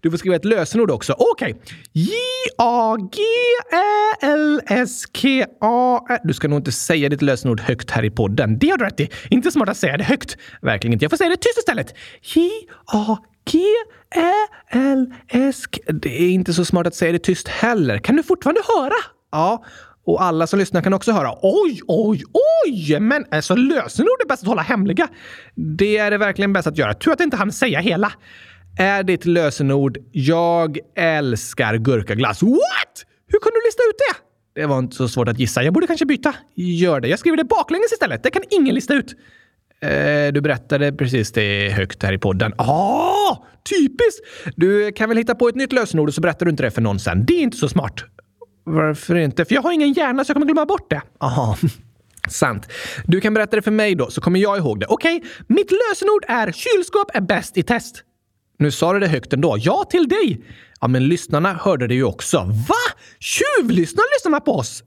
Du 0.00 0.10
får 0.10 0.18
skriva 0.18 0.36
ett 0.36 0.44
lösenord 0.44 0.90
också. 0.90 1.12
Okej. 1.18 1.52
Okay. 1.52 1.62
J-A-G-Ä-L-S-K-A... 1.92 3.20
Du 6.24 6.34
ska 6.34 6.48
nog 6.48 6.58
inte 6.58 6.72
säga 6.72 7.08
ditt 7.08 7.22
lösenord 7.22 7.60
högt 7.60 7.90
här 7.90 8.04
i 8.04 8.10
podden. 8.10 8.58
Det 8.58 8.70
har 8.70 8.78
du 8.78 8.84
rätt 8.84 9.00
i. 9.00 9.10
Inte 9.30 9.50
smart 9.50 9.68
att 9.68 9.76
säga 9.76 9.96
det 9.96 10.04
högt. 10.04 10.36
Verkligen 10.62 10.92
inte. 10.92 11.04
Jag 11.04 11.10
får 11.10 11.16
säga 11.16 11.30
det 11.30 11.36
tyst 11.36 11.58
istället. 11.58 11.94
J-A... 12.22 13.16
G-Ä-L-S-K... 13.52 15.12
Det 15.92 16.22
är 16.22 16.30
inte 16.30 16.54
så 16.54 16.64
smart 16.64 16.86
att 16.86 16.94
säga 16.94 17.12
det 17.12 17.18
tyst 17.18 17.48
heller. 17.48 17.98
Kan 17.98 18.16
du 18.16 18.22
fortfarande 18.22 18.60
höra? 18.76 18.94
Ja. 19.32 19.64
Och 20.06 20.22
alla 20.22 20.46
som 20.46 20.58
lyssnar 20.58 20.82
kan 20.82 20.92
också 20.92 21.12
höra. 21.12 21.34
Oj, 21.42 21.80
oj, 21.86 22.22
oj! 22.66 23.00
Men 23.00 23.24
alltså 23.30 23.54
lösenord 23.54 24.22
är 24.24 24.28
bäst 24.28 24.42
att 24.42 24.48
hålla 24.48 24.62
hemliga. 24.62 25.08
Det 25.54 25.96
är 25.96 26.10
det 26.10 26.18
verkligen 26.18 26.52
bäst 26.52 26.66
att 26.66 26.78
göra. 26.78 26.94
Tur 26.94 27.12
att 27.12 27.20
inte 27.20 27.36
han 27.36 27.52
säga 27.52 27.80
hela. 27.80 28.12
Är 28.78 29.02
ditt 29.02 29.24
lösenord 29.24 29.98
“Jag 30.12 30.78
älskar 30.96 31.76
gurkaglass”? 31.76 32.42
What? 32.42 33.04
Hur 33.28 33.38
kunde 33.38 33.60
du 33.60 33.66
lista 33.66 33.82
ut 33.82 33.96
det? 33.98 34.60
Det 34.60 34.66
var 34.66 34.78
inte 34.78 34.96
så 34.96 35.08
svårt 35.08 35.28
att 35.28 35.38
gissa. 35.38 35.62
Jag 35.62 35.74
borde 35.74 35.86
kanske 35.86 36.06
byta. 36.06 36.34
Gör 36.54 37.00
det. 37.00 37.08
Jag 37.08 37.18
skriver 37.18 37.36
det 37.36 37.44
baklänges 37.44 37.92
istället. 37.92 38.22
Det 38.22 38.30
kan 38.30 38.42
ingen 38.50 38.74
lista 38.74 38.94
ut. 38.94 39.14
Eh, 39.80 40.32
du 40.32 40.40
berättade 40.40 40.92
precis 40.92 41.32
det 41.32 41.70
högt 41.70 42.02
här 42.02 42.12
i 42.12 42.18
podden. 42.18 42.52
Ah, 42.58 43.36
typiskt! 43.70 44.24
Du 44.56 44.92
kan 44.92 45.08
väl 45.08 45.18
hitta 45.18 45.34
på 45.34 45.48
ett 45.48 45.54
nytt 45.54 45.72
lösenord 45.72 46.08
och 46.08 46.14
så 46.14 46.20
berättar 46.20 46.46
du 46.46 46.50
inte 46.50 46.62
det 46.62 46.70
för 46.70 46.82
någon 46.82 46.98
sen. 46.98 47.24
Det 47.26 47.34
är 47.34 47.40
inte 47.40 47.56
så 47.56 47.68
smart. 47.68 48.04
Varför 48.68 49.14
inte? 49.14 49.44
För 49.44 49.54
jag 49.54 49.62
har 49.62 49.72
ingen 49.72 49.92
hjärna 49.92 50.24
så 50.24 50.30
jag 50.30 50.34
kommer 50.34 50.46
glömma 50.46 50.66
bort 50.66 50.90
det. 50.90 51.02
Aha. 51.20 51.56
Sant. 52.28 52.68
Du 53.04 53.20
kan 53.20 53.34
berätta 53.34 53.56
det 53.56 53.62
för 53.62 53.70
mig 53.70 53.94
då, 53.94 54.10
så 54.10 54.20
kommer 54.20 54.40
jag 54.40 54.58
ihåg 54.58 54.80
det. 54.80 54.86
Okej, 54.86 55.16
okay. 55.16 55.30
mitt 55.46 55.70
lösenord 55.70 56.24
är 56.28 56.52
kylskåp 56.52 57.10
är 57.14 57.20
bäst 57.20 57.56
i 57.56 57.62
test. 57.62 58.02
Nu 58.58 58.70
sa 58.70 58.92
du 58.92 59.00
det 59.00 59.08
högt 59.08 59.32
ändå. 59.32 59.56
Ja, 59.60 59.84
till 59.90 60.08
dig! 60.08 60.40
Ja, 60.80 60.88
men 60.88 61.08
lyssnarna 61.08 61.52
hörde 61.52 61.86
det 61.86 61.94
ju 61.94 62.04
också. 62.04 62.38
Va? 62.68 62.98
Tjuvlyssnar 63.18 64.04
lyssnarna 64.16 64.40
på 64.40 64.52
oss? 64.52 64.82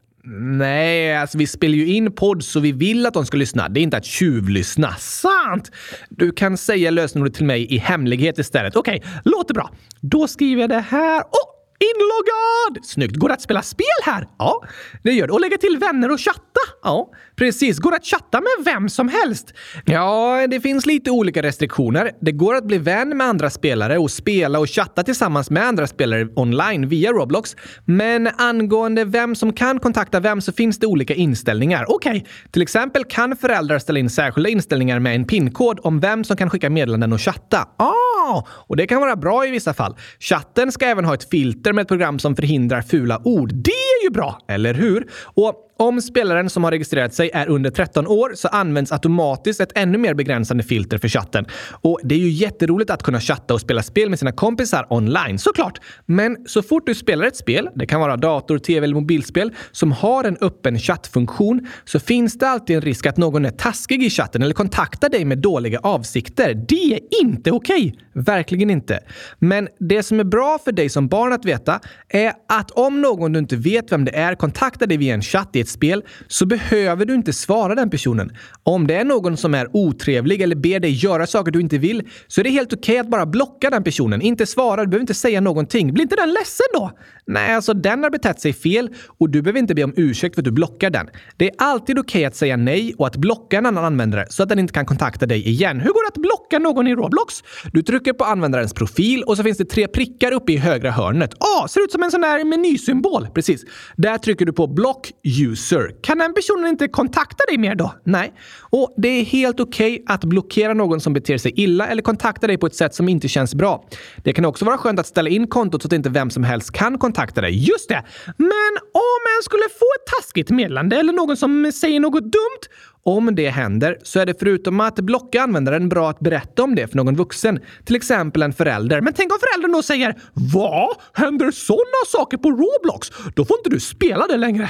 Nej, 0.57 1.17
alltså 1.17 1.37
vi 1.37 1.47
spelar 1.47 1.75
ju 1.75 1.87
in 1.87 2.11
podd 2.11 2.43
så 2.43 2.59
vi 2.59 2.71
vill 2.71 3.05
att 3.05 3.13
de 3.13 3.25
ska 3.25 3.37
lyssna. 3.37 3.69
Det 3.69 3.79
är 3.79 3.81
inte 3.81 3.97
att 3.97 4.05
tjuvlyssna. 4.05 4.95
Sant! 4.95 5.71
Du 6.09 6.31
kan 6.31 6.57
säga 6.57 6.91
lösenordet 6.91 7.33
till 7.33 7.45
mig 7.45 7.73
i 7.73 7.77
hemlighet 7.77 8.39
istället. 8.39 8.75
Okej, 8.75 8.97
okay, 8.97 9.11
låter 9.25 9.53
bra. 9.53 9.71
Då 10.01 10.27
skriver 10.27 10.61
jag 10.61 10.69
det 10.69 10.85
här. 10.89 11.21
Oh! 11.21 11.48
Inloggad! 11.79 12.85
Snyggt. 12.85 13.15
Går 13.15 13.27
det 13.27 13.33
att 13.33 13.41
spela 13.41 13.61
spel 13.61 13.85
här? 14.05 14.27
Ja, 14.39 14.63
det 15.03 15.11
gör 15.11 15.27
det. 15.27 15.33
Och 15.33 15.41
lägga 15.41 15.57
till 15.57 15.77
vänner 15.77 16.11
och 16.11 16.19
chatta? 16.19 16.59
Ja, 16.83 17.11
precis. 17.35 17.79
Går 17.79 17.91
det 17.91 17.97
att 17.97 18.05
chatta 18.05 18.41
med 18.41 18.65
vem 18.65 18.89
som 18.89 19.09
helst? 19.09 19.53
Ja, 19.85 20.47
det 20.47 20.61
finns 20.61 20.85
lite 20.85 21.11
olika 21.11 21.41
restriktioner. 21.41 22.11
Det 22.21 22.31
går 22.31 22.55
att 22.55 22.65
bli 22.65 22.77
vän 22.77 23.17
med 23.17 23.27
andra 23.27 23.49
spelare 23.49 23.97
och 23.97 24.11
spela 24.11 24.59
och 24.59 24.69
chatta 24.69 25.03
tillsammans 25.03 25.49
med 25.49 25.63
andra 25.63 25.87
spelare 25.87 26.27
online 26.35 26.87
via 26.87 27.11
Roblox. 27.11 27.55
Men 27.85 28.27
angående 28.37 29.05
vem 29.05 29.35
som 29.35 29.53
kan 29.53 29.79
kontakta 29.79 30.19
vem 30.19 30.41
så 30.41 30.51
finns 30.51 30.79
det 30.79 30.87
olika 30.87 31.13
inställningar. 31.13 31.85
Okej, 31.87 32.11
okay. 32.11 32.23
till 32.51 32.61
exempel 32.61 33.05
kan 33.05 33.35
föräldrar 33.35 33.79
ställa 33.79 33.99
in 33.99 34.09
särskilda 34.09 34.49
inställningar 34.49 34.99
med 34.99 35.15
en 35.15 35.25
pinkod 35.25 35.79
om 35.83 35.99
vem 35.99 36.23
som 36.23 36.37
kan 36.37 36.49
skicka 36.49 36.69
meddelanden 36.69 37.13
och 37.13 37.21
chatta. 37.21 37.67
Ah, 37.77 38.43
och 38.49 38.77
det 38.77 38.87
kan 38.87 39.01
vara 39.01 39.15
bra 39.15 39.45
i 39.45 39.51
vissa 39.51 39.73
fall. 39.73 39.95
Chatten 40.19 40.71
ska 40.71 40.85
även 40.85 41.05
ha 41.05 41.13
ett 41.13 41.29
filter 41.29 41.68
med 41.73 41.81
ett 41.81 41.87
program 41.87 42.19
som 42.19 42.35
förhindrar 42.35 42.81
fula 42.81 43.21
ord. 43.23 43.53
Det 43.53 43.71
ju 44.09 44.13
bra, 44.13 44.39
eller 44.47 44.73
hur? 44.73 45.07
Och 45.23 45.65
om 45.79 46.01
spelaren 46.01 46.49
som 46.49 46.63
har 46.63 46.71
registrerat 46.71 47.13
sig 47.13 47.31
är 47.33 47.49
under 47.49 47.69
13 47.69 48.07
år 48.07 48.31
så 48.35 48.47
används 48.47 48.91
automatiskt 48.91 49.61
ett 49.61 49.71
ännu 49.75 49.97
mer 49.97 50.13
begränsande 50.13 50.63
filter 50.63 50.97
för 50.97 51.07
chatten. 51.07 51.45
Och 51.81 51.99
det 52.03 52.15
är 52.15 52.19
ju 52.19 52.29
jätteroligt 52.29 52.89
att 52.89 53.03
kunna 53.03 53.19
chatta 53.19 53.53
och 53.53 53.61
spela 53.61 53.83
spel 53.83 54.09
med 54.09 54.19
sina 54.19 54.31
kompisar 54.31 54.87
online, 54.89 55.39
såklart. 55.39 55.79
Men 56.05 56.37
så 56.45 56.61
fort 56.61 56.85
du 56.85 56.95
spelar 56.95 57.25
ett 57.25 57.35
spel, 57.35 57.69
det 57.75 57.85
kan 57.85 58.01
vara 58.01 58.17
dator, 58.17 58.57
tv 58.57 58.83
eller 58.83 58.95
mobilspel, 58.95 59.53
som 59.71 59.91
har 59.91 60.23
en 60.23 60.37
öppen 60.41 60.79
chattfunktion 60.79 61.67
så 61.85 61.99
finns 61.99 62.37
det 62.37 62.49
alltid 62.49 62.75
en 62.75 62.81
risk 62.81 63.05
att 63.05 63.17
någon 63.17 63.45
är 63.45 63.51
taskig 63.51 64.03
i 64.03 64.09
chatten 64.09 64.41
eller 64.41 64.53
kontaktar 64.53 65.09
dig 65.09 65.25
med 65.25 65.37
dåliga 65.37 65.79
avsikter. 65.79 66.53
Det 66.53 66.93
är 66.93 67.21
inte 67.21 67.51
okej! 67.51 67.87
Okay. 67.87 68.23
Verkligen 68.23 68.69
inte. 68.69 68.99
Men 69.39 69.67
det 69.79 70.03
som 70.03 70.19
är 70.19 70.23
bra 70.23 70.59
för 70.65 70.71
dig 70.71 70.89
som 70.89 71.07
barn 71.07 71.33
att 71.33 71.45
veta 71.45 71.79
är 72.09 72.33
att 72.47 72.71
om 72.71 73.01
någon 73.01 73.33
du 73.33 73.39
inte 73.39 73.55
vet 73.55 73.91
vem 73.91 73.98
det 74.05 74.15
är 74.15 74.35
kontaktar 74.35 74.87
dig 74.87 74.97
via 74.97 75.13
en 75.13 75.21
chatt 75.21 75.49
i 75.53 75.59
ett 75.59 75.69
spel 75.69 76.03
så 76.27 76.45
behöver 76.45 77.05
du 77.05 77.13
inte 77.13 77.33
svara 77.33 77.75
den 77.75 77.89
personen. 77.89 78.31
Om 78.63 78.87
det 78.87 78.95
är 78.95 79.05
någon 79.05 79.37
som 79.37 79.55
är 79.55 79.67
otrevlig 79.73 80.41
eller 80.41 80.55
ber 80.55 80.79
dig 80.79 80.91
göra 80.91 81.27
saker 81.27 81.51
du 81.51 81.61
inte 81.61 81.77
vill 81.77 82.07
så 82.27 82.41
är 82.41 82.43
det 82.43 82.49
helt 82.49 82.73
okej 82.73 82.93
okay 82.93 82.97
att 82.97 83.07
bara 83.07 83.25
blocka 83.25 83.69
den 83.69 83.83
personen. 83.83 84.21
Inte 84.21 84.45
svara, 84.45 84.81
du 84.81 84.87
behöver 84.87 85.01
inte 85.01 85.13
säga 85.13 85.41
någonting. 85.41 85.93
Blir 85.93 86.03
inte 86.03 86.15
den 86.15 86.29
ledsen 86.33 86.65
då? 86.73 86.91
Nej, 87.27 87.55
alltså 87.55 87.73
den 87.73 88.03
har 88.03 88.09
betett 88.09 88.41
sig 88.41 88.53
fel 88.53 88.89
och 89.07 89.29
du 89.29 89.41
behöver 89.41 89.59
inte 89.59 89.75
be 89.75 89.83
om 89.83 89.93
ursäkt 89.95 90.35
för 90.35 90.41
att 90.41 90.45
du 90.45 90.51
blockar 90.51 90.89
den. 90.89 91.07
Det 91.37 91.45
är 91.49 91.55
alltid 91.57 91.99
okej 91.99 92.19
okay 92.19 92.25
att 92.25 92.35
säga 92.35 92.57
nej 92.57 92.93
och 92.97 93.07
att 93.07 93.15
blocka 93.15 93.57
en 93.57 93.65
annan 93.65 93.85
användare 93.85 94.25
så 94.29 94.43
att 94.43 94.49
den 94.49 94.59
inte 94.59 94.73
kan 94.73 94.85
kontakta 94.85 95.25
dig 95.25 95.47
igen. 95.47 95.79
Hur 95.79 95.89
går 95.89 96.03
det 96.03 96.07
att 96.07 96.21
blocka 96.21 96.59
någon 96.59 96.87
i 96.87 96.95
Roblox? 96.95 97.43
Du 97.73 97.81
trycker 97.81 98.13
på 98.13 98.23
användarens 98.23 98.73
profil 98.73 99.23
och 99.23 99.37
så 99.37 99.43
finns 99.43 99.57
det 99.57 99.65
tre 99.65 99.87
prickar 99.87 100.31
uppe 100.31 100.51
i 100.51 100.57
högra 100.57 100.91
hörnet. 100.91 101.33
Ah, 101.39 101.67
ser 101.67 101.83
ut 101.83 101.91
som 101.91 102.03
en 102.03 102.11
sån 102.11 102.21
där 102.21 102.45
menysymbol. 102.45 103.27
Precis. 103.33 103.65
Där 103.95 104.17
trycker 104.17 104.45
du 104.45 104.53
på 104.53 104.67
block 104.67 105.11
user. 105.23 105.91
Kan 106.01 106.17
den 106.17 106.33
personen 106.33 106.67
inte 106.67 106.87
kontakta 106.87 107.43
dig 107.47 107.57
mer 107.57 107.75
då? 107.75 107.93
Nej. 108.03 108.33
Och 108.59 108.93
det 108.97 109.07
är 109.07 109.23
helt 109.23 109.59
okej 109.59 109.93
okay 109.93 110.15
att 110.15 110.23
blockera 110.23 110.73
någon 110.73 111.01
som 111.01 111.13
beter 111.13 111.37
sig 111.37 111.51
illa 111.55 111.87
eller 111.87 112.01
kontakta 112.01 112.47
dig 112.47 112.57
på 112.57 112.65
ett 112.65 112.75
sätt 112.75 112.95
som 112.95 113.09
inte 113.09 113.27
känns 113.27 113.55
bra. 113.55 113.85
Det 114.23 114.33
kan 114.33 114.45
också 114.45 114.65
vara 114.65 114.77
skönt 114.77 114.99
att 114.99 115.07
ställa 115.07 115.29
in 115.29 115.47
kontot 115.47 115.81
så 115.81 115.87
att 115.87 115.93
inte 115.93 116.09
vem 116.09 116.29
som 116.29 116.43
helst 116.43 116.71
kan 116.71 116.97
kontakta 116.97 117.41
dig. 117.41 117.69
Just 117.69 117.89
det! 117.89 118.03
Men 118.37 118.73
om 118.93 119.21
en 119.37 119.43
skulle 119.43 119.63
få 119.79 119.85
ett 119.99 120.07
taskigt 120.17 120.49
meddelande 120.49 120.95
eller 120.95 121.13
någon 121.13 121.37
som 121.37 121.71
säger 121.71 121.99
något 121.99 122.23
dumt 122.23 122.63
om 123.03 123.35
det 123.35 123.49
händer 123.49 123.97
så 124.03 124.19
är 124.19 124.25
det 124.25 124.39
förutom 124.39 124.79
att 124.79 124.95
blocka 124.95 125.41
användaren 125.41 125.89
bra 125.89 126.09
att 126.09 126.19
berätta 126.19 126.63
om 126.63 126.75
det 126.75 126.87
för 126.87 126.97
någon 126.97 127.15
vuxen, 127.15 127.59
till 127.85 127.95
exempel 127.95 128.41
en 128.41 128.53
förälder. 128.53 129.01
Men 129.01 129.13
tänk 129.13 129.33
om 129.33 129.39
föräldern 129.39 129.71
då 129.71 129.83
säger 129.83 130.15
“Va? 130.33 130.89
Händer 131.13 131.51
sådana 131.51 132.05
saker 132.07 132.37
på 132.37 132.49
Roblox? 132.49 133.09
Då 133.35 133.45
får 133.45 133.57
inte 133.57 133.69
du 133.69 133.79
spela 133.79 134.27
det 134.27 134.37
längre.” 134.37 134.69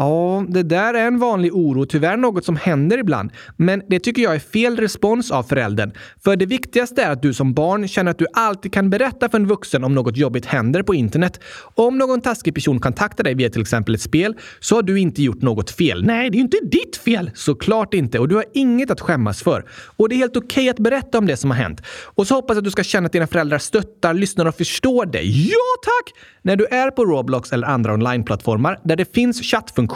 Ja, 0.00 0.44
det 0.48 0.62
där 0.62 0.94
är 0.94 1.06
en 1.06 1.18
vanlig 1.18 1.54
oro, 1.54 1.84
tyvärr 1.86 2.16
något 2.16 2.44
som 2.44 2.56
händer 2.56 2.98
ibland. 2.98 3.32
Men 3.56 3.82
det 3.88 4.00
tycker 4.00 4.22
jag 4.22 4.34
är 4.34 4.38
fel 4.38 4.76
respons 4.76 5.30
av 5.30 5.42
föräldern. 5.42 5.92
För 6.24 6.36
det 6.36 6.46
viktigaste 6.46 7.02
är 7.02 7.10
att 7.10 7.22
du 7.22 7.34
som 7.34 7.54
barn 7.54 7.88
känner 7.88 8.10
att 8.10 8.18
du 8.18 8.26
alltid 8.32 8.72
kan 8.72 8.90
berätta 8.90 9.28
för 9.28 9.38
en 9.38 9.46
vuxen 9.46 9.84
om 9.84 9.94
något 9.94 10.16
jobbigt 10.16 10.46
händer 10.46 10.82
på 10.82 10.94
internet. 10.94 11.40
Om 11.74 11.98
någon 11.98 12.20
taskig 12.20 12.54
person 12.54 12.80
kontaktar 12.80 13.24
dig 13.24 13.34
via 13.34 13.50
till 13.50 13.60
exempel 13.60 13.94
ett 13.94 14.00
spel 14.00 14.34
så 14.60 14.74
har 14.74 14.82
du 14.82 15.00
inte 15.00 15.22
gjort 15.22 15.42
något 15.42 15.70
fel. 15.70 16.04
Nej, 16.04 16.30
det 16.30 16.34
är 16.34 16.38
ju 16.38 16.44
inte 16.44 16.58
ditt 16.62 16.96
fel! 16.96 17.30
Såklart 17.34 17.94
inte. 17.94 18.18
Och 18.18 18.28
du 18.28 18.34
har 18.34 18.44
inget 18.54 18.90
att 18.90 19.00
skämmas 19.00 19.42
för. 19.42 19.64
Och 19.96 20.08
det 20.08 20.14
är 20.14 20.16
helt 20.16 20.36
okej 20.36 20.46
okay 20.46 20.68
att 20.68 20.78
berätta 20.78 21.18
om 21.18 21.26
det 21.26 21.36
som 21.36 21.50
har 21.50 21.58
hänt. 21.58 21.82
Och 22.14 22.26
så 22.26 22.34
hoppas 22.34 22.54
jag 22.54 22.58
att 22.58 22.64
du 22.64 22.70
ska 22.70 22.82
känna 22.82 23.06
att 23.06 23.12
dina 23.12 23.26
föräldrar 23.26 23.58
stöttar, 23.58 24.14
lyssnar 24.14 24.46
och 24.46 24.54
förstår 24.54 25.06
dig. 25.06 25.48
Ja, 25.50 25.82
tack! 25.82 26.14
När 26.42 26.56
du 26.56 26.66
är 26.66 26.90
på 26.90 27.04
Roblox 27.04 27.52
eller 27.52 27.66
andra 27.66 27.94
onlineplattformar 27.94 28.80
där 28.84 28.96
det 28.96 29.14
finns 29.14 29.42
chattfunktioner 29.42 29.87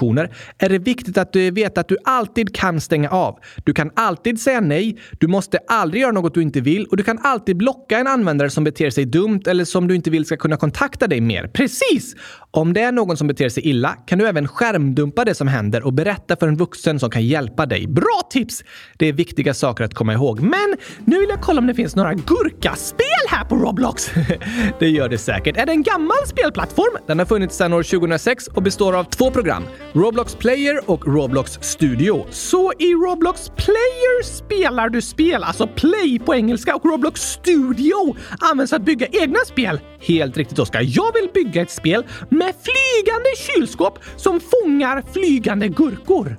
är 0.58 0.68
det 0.68 0.78
viktigt 0.78 1.18
att 1.18 1.32
du 1.32 1.50
vet 1.50 1.78
att 1.78 1.88
du 1.88 1.96
alltid 2.04 2.54
kan 2.54 2.80
stänga 2.80 3.10
av. 3.10 3.38
Du 3.64 3.72
kan 3.74 3.90
alltid 3.96 4.40
säga 4.40 4.60
nej, 4.60 4.98
du 5.20 5.26
måste 5.26 5.58
aldrig 5.68 6.02
göra 6.02 6.12
något 6.12 6.34
du 6.34 6.42
inte 6.42 6.60
vill 6.60 6.86
och 6.86 6.96
du 6.96 7.02
kan 7.02 7.18
alltid 7.22 7.56
blocka 7.56 7.98
en 7.98 8.06
användare 8.06 8.50
som 8.50 8.64
beter 8.64 8.90
sig 8.90 9.04
dumt 9.04 9.40
eller 9.46 9.64
som 9.64 9.88
du 9.88 9.94
inte 9.94 10.10
vill 10.10 10.24
ska 10.24 10.36
kunna 10.36 10.56
kontakta 10.56 11.06
dig 11.06 11.20
mer. 11.20 11.48
Precis! 11.48 12.14
Om 12.50 12.72
det 12.72 12.80
är 12.80 12.92
någon 12.92 13.16
som 13.16 13.28
beter 13.28 13.48
sig 13.48 13.68
illa 13.68 13.96
kan 14.06 14.18
du 14.18 14.28
även 14.28 14.48
skärmdumpa 14.48 15.24
det 15.24 15.34
som 15.34 15.48
händer 15.48 15.82
och 15.82 15.92
berätta 15.92 16.36
för 16.36 16.48
en 16.48 16.56
vuxen 16.56 17.00
som 17.00 17.10
kan 17.10 17.26
hjälpa 17.26 17.66
dig. 17.66 17.86
Bra 17.86 18.20
tips! 18.30 18.64
Det 18.98 19.06
är 19.06 19.12
viktiga 19.12 19.54
saker 19.54 19.84
att 19.84 19.94
komma 19.94 20.12
ihåg. 20.12 20.40
Men 20.40 20.76
nu 21.04 21.18
vill 21.18 21.28
jag 21.28 21.40
kolla 21.40 21.58
om 21.58 21.66
det 21.66 21.74
finns 21.74 21.96
några 21.96 22.14
gurkaspel 22.14 23.06
här 23.28 23.44
på 23.44 23.56
Roblox. 23.56 24.10
det 24.78 24.88
gör 24.88 25.08
det 25.08 25.18
säkert. 25.18 25.56
Är 25.56 25.66
det 25.66 25.72
en 25.72 25.82
gammal 25.82 26.26
spelplattform? 26.26 26.98
Den 27.06 27.18
har 27.18 27.26
funnits 27.26 27.56
sedan 27.56 27.72
år 27.72 27.82
2006 27.82 28.46
och 28.46 28.62
består 28.62 28.96
av 28.96 29.04
två 29.04 29.30
program. 29.30 29.62
Roblox 29.92 30.34
Player 30.34 30.90
och 30.90 31.06
Roblox 31.06 31.58
Studio. 31.60 32.26
Så 32.30 32.72
i 32.78 32.94
Roblox 32.94 33.48
Player 33.48 34.22
spelar 34.22 34.88
du 34.88 35.02
spel, 35.02 35.44
alltså 35.44 35.66
play 35.66 36.18
på 36.18 36.34
engelska, 36.34 36.76
och 36.76 36.84
Roblox 36.84 37.20
Studio 37.20 38.16
används 38.40 38.70
för 38.70 38.76
att 38.76 38.84
bygga 38.84 39.06
egna 39.06 39.38
spel. 39.46 39.80
Helt 40.00 40.36
riktigt, 40.36 40.58
Oskar. 40.58 40.80
Jag 40.86 41.12
vill 41.12 41.30
bygga 41.34 41.62
ett 41.62 41.70
spel 41.70 42.04
med 42.28 42.54
flygande 42.62 43.30
kylskåp 43.36 43.98
som 44.16 44.40
fångar 44.40 45.02
flygande 45.12 45.68
gurkor. 45.68 46.36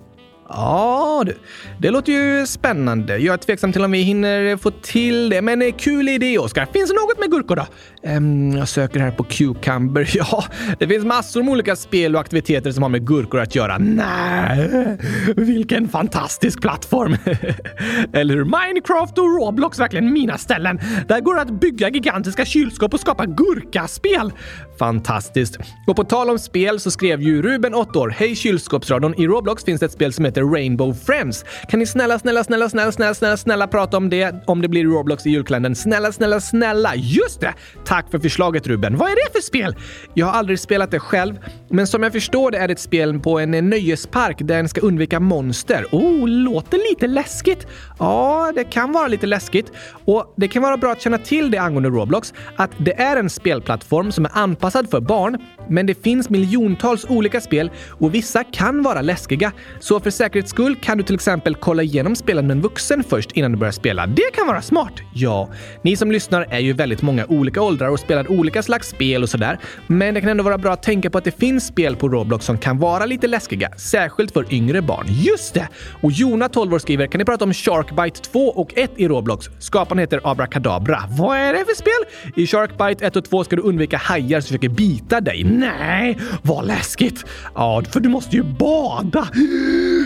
Ja 0.55 1.23
du, 1.25 1.37
det 1.79 1.89
låter 1.89 2.11
ju 2.11 2.47
spännande. 2.47 3.17
Jag 3.17 3.33
är 3.33 3.37
tveksam 3.37 3.71
till 3.71 3.83
om 3.83 3.91
vi 3.91 4.01
hinner 4.01 4.57
få 4.57 4.71
till 4.71 5.29
det, 5.29 5.41
men 5.41 5.61
eh, 5.61 5.73
kul 5.77 6.09
idé 6.09 6.37
Oskar. 6.37 6.65
Finns 6.73 6.89
det 6.89 6.95
något 6.95 7.19
med 7.19 7.31
gurkor 7.31 7.55
då? 7.55 7.65
Um, 8.09 8.51
jag 8.51 8.67
söker 8.67 8.99
här 8.99 9.11
på 9.11 9.23
Cucumber. 9.23 10.09
Ja, 10.15 10.43
det 10.79 10.87
finns 10.87 11.05
massor 11.05 11.43
med 11.43 11.51
olika 11.51 11.75
spel 11.75 12.15
och 12.15 12.21
aktiviteter 12.21 12.71
som 12.71 12.83
har 12.83 12.89
med 12.89 13.07
gurkor 13.07 13.39
att 13.39 13.55
göra. 13.55 13.77
Nej, 13.77 14.97
vilken 15.35 15.89
fantastisk 15.89 16.61
plattform! 16.61 17.15
Eller 18.13 18.35
hur? 18.35 18.43
Minecraft 18.43 19.17
och 19.17 19.39
Roblox 19.39 19.79
verkligen 19.79 20.13
mina 20.13 20.37
ställen. 20.37 20.79
Där 21.07 21.19
går 21.19 21.35
det 21.35 21.41
att 21.41 21.59
bygga 21.59 21.89
gigantiska 21.89 22.45
kylskåp 22.45 22.93
och 22.93 22.99
skapa 22.99 23.25
gurkaspel. 23.25 24.31
Fantastiskt. 24.79 25.57
Och 25.87 25.95
på 25.95 26.03
tal 26.03 26.29
om 26.29 26.39
spel 26.39 26.79
så 26.79 26.91
skrev 26.91 27.21
ju 27.21 27.41
Ruben, 27.41 27.73
8 27.73 27.99
år, 27.99 28.09
Hej 28.09 28.35
kylskåpsradion. 28.35 29.21
I 29.21 29.27
Roblox 29.27 29.63
finns 29.63 29.79
det 29.79 29.85
ett 29.85 29.91
spel 29.91 30.13
som 30.13 30.25
heter 30.25 30.42
Rainbow 30.43 30.93
Friends. 30.93 31.45
Kan 31.69 31.79
ni 31.79 31.85
snälla, 31.85 32.19
snälla, 32.19 32.43
snälla, 32.43 32.69
snälla, 32.69 32.91
snälla, 32.91 33.13
snälla, 33.13 33.37
snälla 33.37 33.67
prata 33.67 33.97
om 33.97 34.09
det 34.09 34.43
om 34.47 34.61
det 34.61 34.67
blir 34.67 34.85
Roblox 34.85 35.25
i 35.25 35.29
julkalendern? 35.29 35.75
Snälla, 35.75 36.11
snälla, 36.11 36.39
snälla! 36.39 36.95
Just 36.95 37.41
det! 37.41 37.53
Tack 37.85 38.11
för 38.11 38.19
förslaget 38.19 38.67
Ruben. 38.67 38.97
Vad 38.97 39.11
är 39.11 39.15
det 39.15 39.33
för 39.33 39.41
spel? 39.41 39.75
Jag 40.13 40.25
har 40.25 40.33
aldrig 40.33 40.59
spelat 40.59 40.91
det 40.91 40.99
själv, 40.99 41.39
men 41.69 41.87
som 41.87 42.03
jag 42.03 42.11
förstår 42.11 42.51
det 42.51 42.57
är 42.57 42.67
det 42.67 42.73
ett 42.73 42.79
spel 42.79 43.19
på 43.19 43.39
en 43.39 43.51
nöjespark 43.51 44.37
där 44.39 44.59
en 44.59 44.69
ska 44.69 44.81
undvika 44.81 45.19
monster. 45.19 45.85
Oh, 45.91 46.27
låter 46.27 46.77
lite 46.91 47.07
läskigt. 47.07 47.67
Ja, 47.99 48.51
det 48.55 48.63
kan 48.63 48.91
vara 48.91 49.07
lite 49.07 49.27
läskigt 49.27 49.71
och 50.05 50.33
det 50.37 50.47
kan 50.47 50.61
vara 50.61 50.77
bra 50.77 50.91
att 50.91 51.01
känna 51.01 51.17
till 51.17 51.51
det 51.51 51.57
angående 51.57 51.89
Roblox, 51.89 52.33
att 52.55 52.71
det 52.77 53.01
är 53.01 53.17
en 53.17 53.29
spelplattform 53.29 54.11
som 54.11 54.25
är 54.25 54.31
anpassad 54.33 54.89
för 54.89 55.01
barn, 55.01 55.37
men 55.69 55.85
det 55.85 56.03
finns 56.03 56.29
miljontals 56.29 57.05
olika 57.09 57.41
spel 57.41 57.71
och 57.89 58.15
vissa 58.15 58.43
kan 58.43 58.83
vara 58.83 59.01
läskiga. 59.01 59.51
Så 59.79 59.99
för 59.99 60.09
säkerhets 60.09 60.51
skull 60.51 60.75
kan 60.75 60.97
du 60.97 61.03
till 61.03 61.15
exempel 61.15 61.55
kolla 61.55 61.83
igenom 61.83 62.15
spelen 62.15 62.47
med 62.47 62.55
en 62.55 62.61
vuxen 62.61 63.03
först 63.03 63.31
innan 63.31 63.51
du 63.51 63.57
börjar 63.57 63.71
spela. 63.71 64.07
Det 64.07 64.31
kan 64.33 64.47
vara 64.47 64.61
smart! 64.61 64.93
Ja, 65.13 65.49
ni 65.81 65.95
som 65.95 66.11
lyssnar 66.11 66.47
är 66.49 66.59
ju 66.59 66.73
väldigt 66.73 67.01
många 67.01 67.25
olika 67.25 67.61
åldrar 67.61 67.89
och 67.89 67.99
spelar 67.99 68.31
olika 68.31 68.63
slags 68.63 68.87
spel 68.89 69.23
och 69.23 69.29
sådär. 69.29 69.59
Men 69.87 70.13
det 70.13 70.21
kan 70.21 70.29
ändå 70.29 70.43
vara 70.43 70.57
bra 70.57 70.73
att 70.73 70.83
tänka 70.83 71.09
på 71.09 71.17
att 71.17 71.23
det 71.23 71.39
finns 71.39 71.67
spel 71.67 71.95
på 71.95 72.09
Roblox 72.09 72.45
som 72.45 72.57
kan 72.57 72.79
vara 72.79 73.05
lite 73.05 73.27
läskiga, 73.27 73.69
särskilt 73.77 74.31
för 74.31 74.53
yngre 74.53 74.81
barn. 74.81 75.05
Just 75.09 75.53
det! 75.53 75.67
Och 76.01 76.11
Jona, 76.11 76.49
12 76.49 76.73
år, 76.73 76.79
skriver 76.79 77.07
“Kan 77.07 77.19
ni 77.19 77.25
prata 77.25 77.45
om 77.45 77.53
Sharkbite 77.53 78.21
2 78.21 78.39
och 78.39 78.77
1 78.77 78.91
i 78.95 79.07
Roblox? 79.07 79.49
Skaparen 79.59 79.99
heter 79.99 80.21
Abrakadabra.” 80.23 81.03
Vad 81.09 81.37
är 81.37 81.53
det 81.53 81.65
för 81.65 81.75
spel? 81.75 82.33
I 82.43 82.47
Sharkbite 82.47 83.05
1 83.05 83.15
och 83.15 83.25
2 83.25 83.43
ska 83.43 83.55
du 83.55 83.61
undvika 83.61 83.97
hajar 83.97 84.41
som 84.41 84.47
försöker 84.47 84.69
bita 84.69 85.21
dig. 85.21 85.43
Nej, 85.59 86.17
vad 86.41 86.65
läskigt! 86.65 87.25
Ja, 87.55 87.83
för 87.91 87.99
du 87.99 88.09
måste 88.09 88.35
ju 88.35 88.43
bada. 88.43 89.27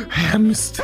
Hemskt! 0.09 0.81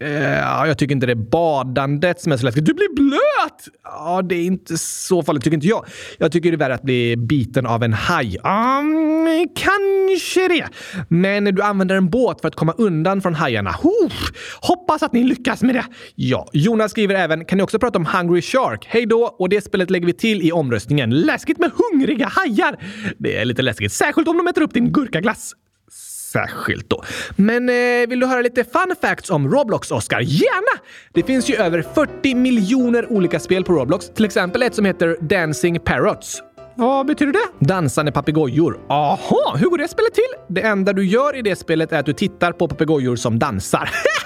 Eh, 0.00 0.38
ja, 0.38 0.66
jag 0.66 0.78
tycker 0.78 0.94
inte 0.94 1.06
det 1.06 1.12
är 1.12 1.30
badandet 1.30 2.20
som 2.20 2.32
är 2.32 2.36
så 2.36 2.44
läskigt. 2.44 2.66
Du 2.66 2.74
blir 2.74 2.94
blöt! 2.94 3.74
Ja, 3.84 4.22
det 4.22 4.34
är 4.34 4.44
inte 4.44 4.78
så 4.78 5.22
farligt 5.22 5.44
tycker 5.44 5.54
inte 5.54 5.66
jag. 5.66 5.86
Jag 6.18 6.32
tycker 6.32 6.50
det 6.50 6.54
är 6.54 6.58
värre 6.58 6.74
att 6.74 6.82
bli 6.82 7.16
biten 7.16 7.66
av 7.66 7.82
en 7.82 7.92
haj. 7.92 8.38
Um, 8.38 9.48
kanske 9.56 10.48
det. 10.48 10.68
Men 11.08 11.44
du 11.44 11.62
använder 11.62 11.96
en 11.96 12.10
båt 12.10 12.40
för 12.40 12.48
att 12.48 12.56
komma 12.56 12.72
undan 12.78 13.22
från 13.22 13.34
hajarna. 13.34 13.70
Uh, 13.70 14.12
hoppas 14.60 15.02
att 15.02 15.12
ni 15.12 15.24
lyckas 15.24 15.62
med 15.62 15.74
det. 15.74 15.84
Ja, 16.14 16.48
Jonas 16.52 16.90
skriver 16.90 17.14
även, 17.14 17.44
kan 17.44 17.56
ni 17.58 17.64
också 17.64 17.78
prata 17.78 17.98
om 17.98 18.06
Hungry 18.06 18.42
Shark? 18.42 18.86
Hej 18.88 19.06
då! 19.06 19.36
Och 19.38 19.48
det 19.48 19.64
spelet 19.64 19.90
lägger 19.90 20.06
vi 20.06 20.12
till 20.12 20.42
i 20.42 20.52
omröstningen. 20.52 21.10
Läskigt 21.10 21.58
med 21.58 21.70
hungriga 21.74 22.26
hajar! 22.26 22.76
Det 23.18 23.36
är 23.36 23.44
lite 23.44 23.62
läskigt, 23.62 23.87
särskilt 23.88 24.28
om 24.28 24.36
de 24.36 24.48
äter 24.48 24.62
upp 24.62 24.74
din 24.74 24.92
gurkaglass 24.92 25.54
särskilt 26.32 26.90
då. 26.90 27.04
Men 27.36 27.68
eh, 27.68 28.08
vill 28.08 28.20
du 28.20 28.26
höra 28.26 28.40
lite 28.40 28.64
fun 28.64 28.94
facts 29.00 29.30
om 29.30 29.50
Roblox, 29.50 29.90
Oscar? 29.90 30.20
Gärna! 30.20 30.82
Det 31.12 31.22
finns 31.22 31.50
ju 31.50 31.56
över 31.56 31.82
40 31.94 32.34
miljoner 32.34 33.12
olika 33.12 33.40
spel 33.40 33.64
på 33.64 33.72
Roblox. 33.72 34.10
Till 34.10 34.24
exempel 34.24 34.62
ett 34.62 34.74
som 34.74 34.84
heter 34.84 35.16
Dancing 35.20 35.80
Parrots. 35.80 36.42
Vad 36.76 37.06
betyder 37.06 37.32
det? 37.32 37.66
Dansande 37.66 38.12
papegojor. 38.12 38.80
Aha, 38.88 39.56
hur 39.58 39.68
går 39.68 39.78
det 39.78 39.88
spelet 39.88 40.14
till? 40.14 40.54
Det 40.54 40.60
enda 40.60 40.92
du 40.92 41.06
gör 41.06 41.36
i 41.36 41.42
det 41.42 41.56
spelet 41.56 41.92
är 41.92 41.98
att 41.98 42.06
du 42.06 42.12
tittar 42.12 42.52
på 42.52 42.68
papegojor 42.68 43.16
som 43.16 43.38
dansar. 43.38 43.90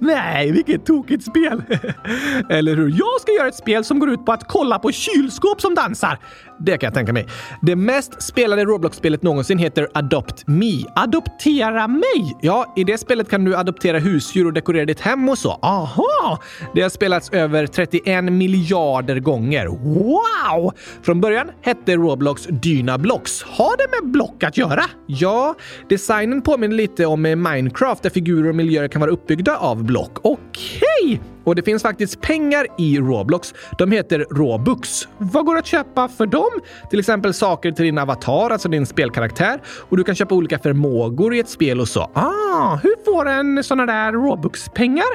Nej, 0.00 0.52
vilket 0.52 0.86
tokigt 0.86 1.24
spel! 1.24 1.62
Eller 2.50 2.76
hur? 2.76 2.88
Jag 2.88 3.20
ska 3.20 3.32
göra 3.32 3.48
ett 3.48 3.54
spel 3.54 3.84
som 3.84 3.98
går 3.98 4.10
ut 4.10 4.26
på 4.26 4.32
att 4.32 4.48
kolla 4.48 4.78
på 4.78 4.92
kylskåp 4.92 5.60
som 5.60 5.74
dansar. 5.74 6.18
Det 6.60 6.78
kan 6.78 6.86
jag 6.86 6.94
tänka 6.94 7.12
mig. 7.12 7.26
Det 7.62 7.76
mest 7.76 8.22
spelade 8.22 8.64
Roblox-spelet 8.64 9.22
någonsin 9.22 9.58
heter 9.58 9.88
Adopt 9.94 10.46
Me. 10.46 10.72
Adoptera 10.94 11.88
mig! 11.88 12.36
Ja, 12.40 12.72
i 12.76 12.84
det 12.84 12.98
spelet 12.98 13.30
kan 13.30 13.44
du 13.44 13.56
adoptera 13.56 13.98
husdjur 13.98 14.46
och 14.46 14.52
dekorera 14.52 14.84
ditt 14.84 15.00
hem 15.00 15.28
och 15.28 15.38
så. 15.38 15.50
Aha! 15.62 16.38
Det 16.74 16.82
har 16.82 16.88
spelats 16.88 17.30
över 17.32 17.66
31 17.66 18.24
miljarder 18.24 19.20
gånger. 19.20 19.66
Wow! 19.66 20.72
Från 21.02 21.20
början 21.20 21.50
hette 21.62 21.96
Roblox 21.96 22.46
Dynablocks. 22.50 23.42
Har 23.42 23.76
det 23.76 24.02
med 24.02 24.12
block 24.12 24.42
att 24.44 24.56
göra? 24.56 24.84
Ja, 25.06 25.54
designen 25.88 26.42
påminner 26.42 26.76
lite 26.76 27.06
om 27.06 27.22
Minecraft 27.22 28.02
där 28.02 28.10
figurer 28.10 28.48
och 28.48 28.54
miljöer 28.54 28.88
kan 28.88 29.00
vara 29.00 29.10
uppbyggda 29.10 29.56
av 29.68 29.84
block. 29.84 30.18
Okej! 30.22 30.80
Okay. 31.04 31.20
Och 31.44 31.54
det 31.54 31.62
finns 31.62 31.82
faktiskt 31.82 32.20
pengar 32.20 32.66
i 32.78 32.98
Roblox. 32.98 33.54
De 33.78 33.92
heter 33.92 34.26
Robux. 34.30 35.08
Vad 35.18 35.46
går 35.46 35.56
att 35.58 35.66
köpa 35.66 36.08
för 36.08 36.26
dem? 36.26 36.50
Till 36.90 36.98
exempel 36.98 37.34
saker 37.34 37.72
till 37.72 37.84
din 37.84 37.98
avatar, 37.98 38.50
alltså 38.50 38.68
din 38.68 38.86
spelkaraktär. 38.86 39.62
Och 39.88 39.96
du 39.96 40.04
kan 40.04 40.14
köpa 40.14 40.34
olika 40.34 40.58
förmågor 40.58 41.34
i 41.34 41.38
ett 41.40 41.48
spel 41.48 41.80
och 41.80 41.88
så. 41.88 42.00
Ah, 42.00 42.76
hur 42.82 43.04
får 43.04 43.28
en 43.28 43.64
såna 43.64 43.86
där 43.86 44.12
Robux-pengar? 44.12 45.06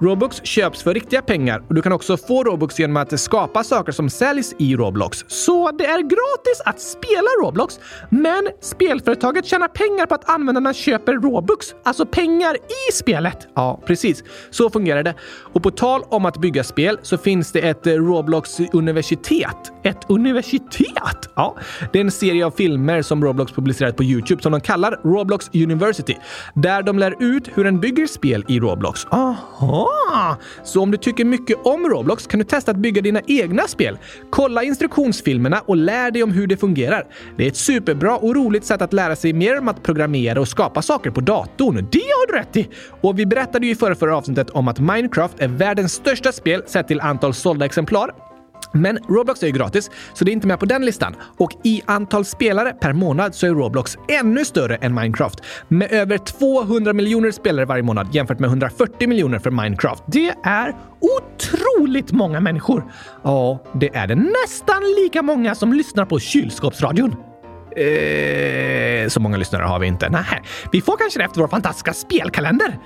Robux 0.00 0.40
köps 0.44 0.82
för 0.82 0.94
riktiga 0.94 1.22
pengar 1.22 1.62
och 1.68 1.74
du 1.74 1.82
kan 1.82 1.92
också 1.92 2.16
få 2.16 2.44
Robux 2.44 2.78
genom 2.78 2.96
att 2.96 3.20
skapa 3.20 3.64
saker 3.64 3.92
som 3.92 4.10
säljs 4.10 4.54
i 4.58 4.76
Roblox. 4.76 5.24
Så 5.28 5.70
det 5.70 5.86
är 5.86 6.00
gratis 6.00 6.62
att 6.64 6.80
spela 6.80 7.28
Roblox, 7.42 7.80
men 8.10 8.48
spelföretaget 8.60 9.46
tjänar 9.46 9.68
pengar 9.68 10.06
på 10.06 10.14
att 10.14 10.30
användarna 10.30 10.74
köper 10.74 11.12
Robux, 11.14 11.74
alltså 11.84 12.06
pengar 12.06 12.56
i 12.56 12.92
spelet. 12.92 13.48
Ja, 13.54 13.80
precis. 13.86 14.24
Så 14.50 14.70
fungerar 14.70 15.02
det. 15.02 15.14
Och 15.52 15.62
på 15.62 15.70
tal 15.72 16.02
om 16.08 16.26
att 16.26 16.36
bygga 16.36 16.64
spel 16.64 16.98
så 17.02 17.18
finns 17.18 17.52
det 17.52 17.60
ett 17.60 17.86
eh, 17.86 17.92
Roblox 17.92 18.60
universitet. 18.72 19.72
Ett 19.82 19.98
universitet? 20.08 21.28
Ja, 21.34 21.56
det 21.92 21.98
är 21.98 22.04
en 22.04 22.10
serie 22.10 22.46
av 22.46 22.50
filmer 22.50 23.02
som 23.02 23.24
Roblox 23.24 23.52
publicerat 23.52 23.96
på 23.96 24.04
Youtube 24.04 24.42
som 24.42 24.52
de 24.52 24.60
kallar 24.60 25.00
Roblox 25.04 25.50
University. 25.54 26.16
Där 26.54 26.82
de 26.82 26.98
lär 26.98 27.14
ut 27.22 27.48
hur 27.54 27.66
en 27.66 27.80
bygger 27.80 28.06
spel 28.06 28.44
i 28.48 28.60
Roblox. 28.60 29.06
Aha! 29.10 30.38
Så 30.64 30.82
om 30.82 30.90
du 30.90 30.98
tycker 30.98 31.24
mycket 31.24 31.56
om 31.64 31.88
Roblox 31.88 32.26
kan 32.26 32.38
du 32.38 32.44
testa 32.44 32.70
att 32.70 32.76
bygga 32.76 33.02
dina 33.02 33.20
egna 33.26 33.62
spel. 33.62 33.98
Kolla 34.30 34.62
instruktionsfilmerna 34.62 35.60
och 35.66 35.76
lär 35.76 36.10
dig 36.10 36.22
om 36.22 36.30
hur 36.30 36.46
det 36.46 36.56
fungerar. 36.56 37.06
Det 37.36 37.44
är 37.44 37.48
ett 37.48 37.56
superbra 37.56 38.16
och 38.16 38.34
roligt 38.34 38.64
sätt 38.64 38.82
att 38.82 38.92
lära 38.92 39.16
sig 39.16 39.32
mer 39.32 39.58
om 39.58 39.68
att 39.68 39.82
programmera 39.82 40.40
och 40.40 40.48
skapa 40.48 40.82
saker 40.82 41.10
på 41.10 41.20
datorn. 41.20 41.74
Det 41.74 41.98
har 41.98 42.32
du 42.32 42.38
rätt 42.38 42.56
i! 42.56 42.68
Och 43.00 43.18
vi 43.18 43.26
berättade 43.26 43.66
ju 43.66 43.72
i 43.72 43.74
förra, 43.74 43.94
förra 43.94 44.16
avsnittet 44.16 44.50
om 44.50 44.68
att 44.68 44.80
Minecraft 44.80 45.40
är 45.40 45.48
världens 45.62 45.92
största 45.92 46.32
spel 46.32 46.62
sett 46.66 46.88
till 46.88 47.00
antal 47.00 47.34
sålda 47.34 47.64
exemplar. 47.64 48.10
Men 48.72 48.98
Roblox 49.08 49.42
är 49.42 49.46
ju 49.46 49.52
gratis, 49.52 49.90
så 50.14 50.24
det 50.24 50.30
är 50.30 50.32
inte 50.32 50.46
med 50.46 50.58
på 50.60 50.66
den 50.66 50.84
listan. 50.84 51.16
Och 51.38 51.50
i 51.64 51.82
antal 51.86 52.24
spelare 52.24 52.72
per 52.72 52.92
månad 52.92 53.34
så 53.34 53.46
är 53.46 53.50
Roblox 53.50 53.96
ännu 54.08 54.44
större 54.44 54.76
än 54.76 54.94
Minecraft. 54.94 55.38
Med 55.68 55.92
över 55.92 56.18
200 56.18 56.92
miljoner 56.92 57.30
spelare 57.30 57.64
varje 57.64 57.82
månad 57.82 58.14
jämfört 58.14 58.38
med 58.38 58.48
140 58.48 59.08
miljoner 59.08 59.38
för 59.38 59.50
Minecraft. 59.50 60.02
Det 60.06 60.34
är 60.44 60.74
otroligt 61.00 62.12
många 62.12 62.40
människor. 62.40 62.92
Ja, 63.24 63.64
det 63.80 63.96
är 63.96 64.06
det 64.06 64.14
nästan 64.14 64.82
lika 65.02 65.22
många 65.22 65.54
som 65.54 65.72
lyssnar 65.72 66.04
på 66.04 66.18
kylskåpsradion. 66.18 67.14
Eh, 67.76 69.08
så 69.08 69.20
många 69.20 69.36
lyssnare 69.36 69.62
har 69.62 69.78
vi 69.78 69.86
inte. 69.86 70.08
Nej, 70.08 70.42
vi 70.72 70.80
får 70.80 70.96
kanske 70.96 71.18
det 71.18 71.24
efter 71.24 71.40
vår 71.40 71.48
fantastiska 71.48 71.92
spelkalender. 71.92 72.78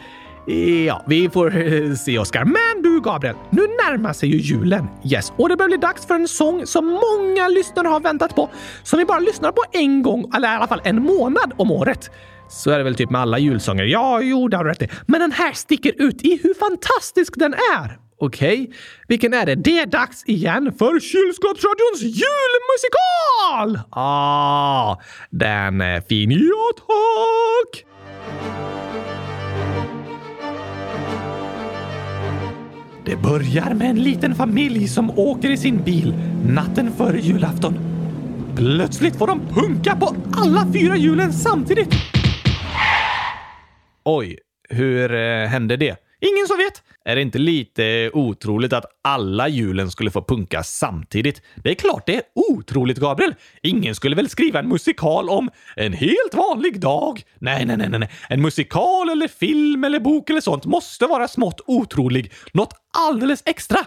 Ja, 0.47 1.03
vi 1.07 1.31
får 1.31 1.57
eh, 1.57 1.95
se 1.95 2.19
Oskar. 2.19 2.45
Men 2.45 2.83
du 2.83 3.01
Gabriel, 3.01 3.37
nu 3.51 3.63
närmar 3.63 4.13
sig 4.13 4.29
ju 4.29 4.37
julen. 4.37 4.87
Yes, 5.05 5.33
och 5.37 5.49
det 5.49 5.57
börjar 5.57 5.69
bli 5.69 5.77
dags 5.77 6.07
för 6.07 6.15
en 6.15 6.29
sång 6.29 6.67
som 6.67 6.87
många 6.87 7.49
lyssnare 7.49 7.89
har 7.89 8.01
väntat 8.01 8.35
på. 8.35 8.51
Som 8.83 8.99
vi 8.99 9.05
bara 9.05 9.19
lyssnar 9.19 9.53
på 9.53 9.63
en 9.73 10.03
gång, 10.03 10.31
eller 10.37 10.53
i 10.53 10.57
alla 10.57 10.67
fall 10.67 10.81
en 10.85 11.03
månad 11.03 11.53
om 11.57 11.71
året. 11.71 12.11
Så 12.49 12.71
är 12.71 12.79
det 12.79 12.85
väl 12.85 12.95
typ 12.95 13.11
med 13.11 13.21
alla 13.21 13.39
julsånger. 13.39 13.85
Ja, 13.85 14.21
jo, 14.23 14.49
det 14.49 14.57
har 14.57 14.65
du 14.65 14.71
rätt 14.71 14.83
i. 14.83 14.89
Men 15.07 15.21
den 15.21 15.33
här 15.33 15.53
sticker 15.53 15.93
ut 16.03 16.23
i 16.23 16.41
hur 16.43 16.55
fantastisk 16.55 17.33
den 17.37 17.55
är. 17.55 17.99
Okej, 18.19 18.63
okay. 18.63 18.77
vilken 19.09 19.35
är 19.35 19.47
det? 19.47 19.55
Det 19.55 19.79
är 19.79 19.87
dags 19.87 20.25
igen 20.25 20.73
för 20.79 21.01
Kylskåpsradions 21.01 22.03
julmusikal! 22.03 23.81
Ah, 23.91 24.97
den 25.31 25.81
är 25.81 26.01
fin. 26.01 26.31
Ja, 26.31 26.73
tack! 26.77 27.96
Det 33.07 33.16
börjar 33.16 33.75
med 33.75 33.90
en 33.90 34.03
liten 34.03 34.35
familj 34.35 34.88
som 34.88 35.19
åker 35.19 35.51
i 35.51 35.57
sin 35.57 35.85
bil 35.85 36.14
natten 36.49 36.92
före 36.92 37.21
julafton. 37.21 37.79
Plötsligt 38.57 39.16
får 39.16 39.27
de 39.27 39.40
punka 39.40 39.97
på 39.97 40.16
alla 40.33 40.66
fyra 40.73 40.97
hjulen 40.97 41.33
samtidigt. 41.33 41.95
Oj, 44.05 44.38
hur 44.69 45.14
eh, 45.14 45.49
hände 45.49 45.77
det? 45.77 45.97
Ingen 46.20 46.46
som 46.46 46.59
vet. 46.59 46.83
Är 47.05 47.16
det 47.16 47.22
inte 47.22 47.38
lite 47.38 48.11
otroligt 48.12 48.72
att 48.72 48.85
alla 49.05 49.48
hjulen 49.48 49.90
skulle 49.90 50.11
få 50.11 50.22
punka 50.22 50.62
samtidigt? 50.62 51.42
Det 51.55 51.70
är 51.70 51.74
klart 51.74 52.07
det 52.07 52.16
är 52.16 52.22
otroligt, 52.35 52.98
Gabriel. 52.98 53.35
Ingen 53.62 53.94
skulle 53.94 54.16
väl 54.16 54.29
skriva 54.29 54.59
en 54.59 54.68
musikal 54.68 55.29
om 55.29 55.50
en 55.76 55.92
helt 55.92 56.35
vanlig 56.35 56.81
dag? 56.81 57.22
Nej, 57.38 57.64
nej, 57.64 57.76
nej, 57.76 57.88
nej. 57.88 58.11
En 58.29 58.42
musikal 58.42 59.09
eller 59.09 59.29
film 59.29 59.85
eller 59.85 60.00
bok 60.00 60.31
eller 60.31 60.40
sånt 60.40 60.64
måste 60.64 61.07
vara 61.07 61.29
smått 61.29 61.61
otrolig. 61.66 62.33
Något 62.52 62.74
alldeles 62.98 63.42
extra. 63.46 63.79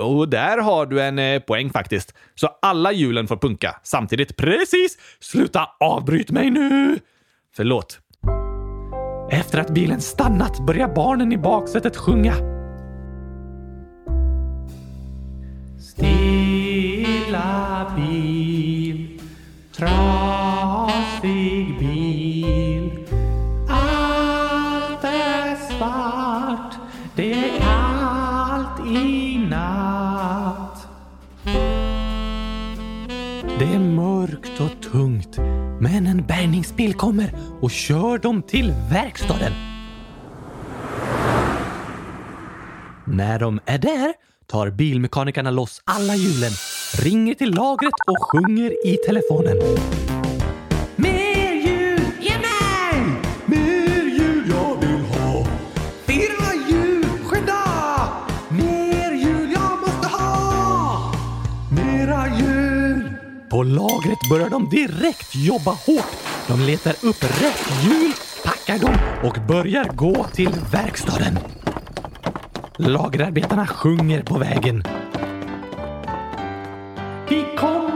Och 0.00 0.28
där 0.28 0.58
har 0.58 0.86
du 0.86 1.02
en 1.02 1.18
eh, 1.18 1.40
poäng 1.40 1.70
faktiskt. 1.70 2.14
Så 2.34 2.48
alla 2.62 2.92
hjulen 2.92 3.28
får 3.28 3.36
punka 3.36 3.80
samtidigt. 3.82 4.36
Precis! 4.36 4.98
Sluta 5.20 5.68
avbryt 5.80 6.30
mig 6.30 6.50
nu! 6.50 6.98
Förlåt. 7.56 8.00
Efter 9.30 9.58
att 9.58 9.70
bilen 9.70 10.00
stannat 10.00 10.66
börjar 10.66 10.94
barnen 10.94 11.32
i 11.32 11.38
baksätet 11.38 11.96
sjunga. 11.96 12.34
Stilla 15.78 17.46
bil, 17.96 19.20
trasig 19.76 21.78
bil. 21.78 21.97
En 36.76 36.92
kommer 36.92 37.34
och 37.60 37.70
kör 37.70 38.18
dem 38.18 38.42
till 38.42 38.74
verkstaden. 38.90 39.52
När 43.06 43.38
de 43.38 43.60
är 43.66 43.78
där 43.78 44.14
tar 44.46 44.70
bilmekanikerna 44.70 45.50
loss 45.50 45.82
alla 45.84 46.14
hjulen, 46.14 46.50
ringer 47.02 47.34
till 47.34 47.54
lagret 47.54 47.92
och 48.06 48.22
sjunger 48.22 48.86
i 48.86 48.96
telefonen. 49.06 49.56
Med 50.96 51.27
På 63.50 63.62
lagret 63.62 64.28
börjar 64.30 64.50
de 64.50 64.68
direkt 64.68 65.34
jobba 65.34 65.70
hårt. 65.70 66.16
De 66.46 66.60
letar 66.60 66.92
upp 66.92 67.24
rätt 67.24 67.84
hjul, 67.84 68.12
packar 68.44 68.78
dem 68.78 68.94
och 69.24 69.36
börjar 69.48 69.84
gå 69.84 70.24
till 70.24 70.50
verkstaden. 70.72 71.38
Lagerarbetarna 72.76 73.66
sjunger 73.66 74.22
på 74.22 74.38
vägen. 74.38 74.82
Vi 77.28 77.44
kom 77.58 77.87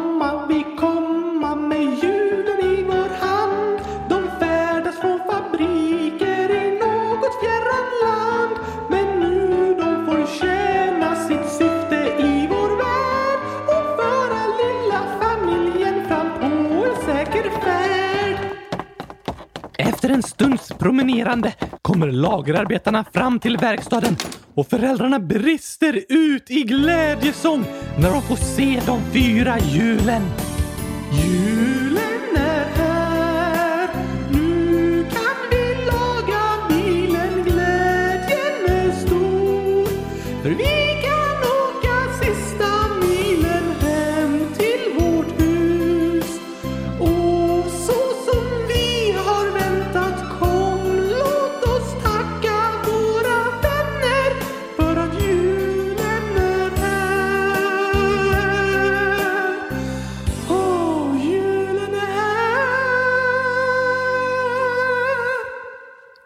promenerande 21.02 21.52
kommer 21.82 22.10
lagerarbetarna 22.10 23.04
fram 23.12 23.40
till 23.40 23.56
verkstaden 23.56 24.16
och 24.54 24.66
föräldrarna 24.66 25.18
brister 25.18 26.04
ut 26.08 26.50
i 26.50 26.62
glädjesång 26.62 27.64
när 27.98 28.10
de 28.10 28.22
får 28.22 28.36
se 28.36 28.80
de 28.86 29.00
fyra 29.12 29.58
hjulen. 29.58 30.22
Hjul 31.12 31.71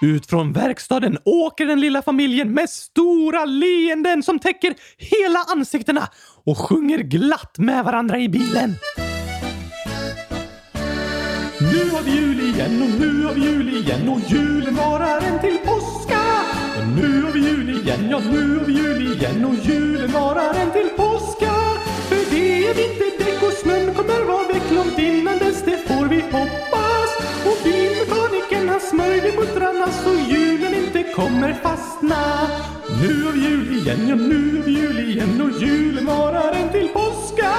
Ut 0.00 0.26
från 0.26 0.52
verkstaden 0.52 1.18
åker 1.24 1.66
den 1.66 1.80
lilla 1.80 2.02
familjen 2.02 2.54
med 2.54 2.70
stora 2.70 3.44
leenden 3.44 4.22
som 4.22 4.38
täcker 4.38 4.74
hela 4.98 5.38
ansiktena 5.38 6.08
och 6.46 6.58
sjunger 6.58 6.98
glatt 6.98 7.58
med 7.58 7.84
varandra 7.84 8.18
i 8.18 8.28
bilen. 8.28 8.74
Nu 11.60 11.90
har 11.90 12.02
vi 12.02 12.10
jul 12.10 12.40
igen 12.40 12.82
och 12.82 13.00
nu 13.00 13.24
har 13.24 13.34
vi 13.34 13.40
jul 13.40 13.76
igen 13.76 14.08
och 14.08 14.20
julen 14.30 14.74
varar 14.74 15.20
en 15.20 15.40
till 15.40 15.58
påska. 15.58 16.20
Och 16.78 16.86
nu 16.96 17.22
har 17.22 17.32
vi 17.32 17.40
jul 17.40 17.70
igen, 17.70 18.08
ja 18.10 18.18
nu 18.18 18.58
har 18.58 18.64
vi 18.64 18.72
jul 18.72 19.12
igen 19.12 19.44
och 19.44 19.54
julen 19.54 20.12
varar 20.12 20.54
en 20.54 20.72
till 20.72 20.88
påska. 20.96 21.67
Kommer 31.18 31.52
fastna. 31.52 32.48
Nu 33.02 33.28
av 33.28 33.36
jul 33.36 33.78
igen, 33.78 34.08
ja 34.08 34.14
nu 34.14 34.60
av 34.62 34.68
jul 34.68 34.98
igen 34.98 35.40
och 35.40 35.62
julen 35.62 36.06
varar 36.06 36.52
en 36.52 36.72
till 36.72 36.88
påska. 36.88 37.52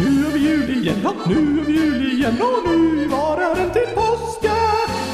Nu 0.00 0.26
av 0.26 0.36
jul 0.36 0.70
igen, 0.70 0.96
ja 1.02 1.12
nu 1.26 1.60
av 1.60 1.70
jul 1.70 2.12
igen 2.12 2.36
och 2.40 2.70
nu 2.70 3.08
varar 3.08 3.56
en 3.56 3.70
till 3.70 3.90
påska. 3.94 4.56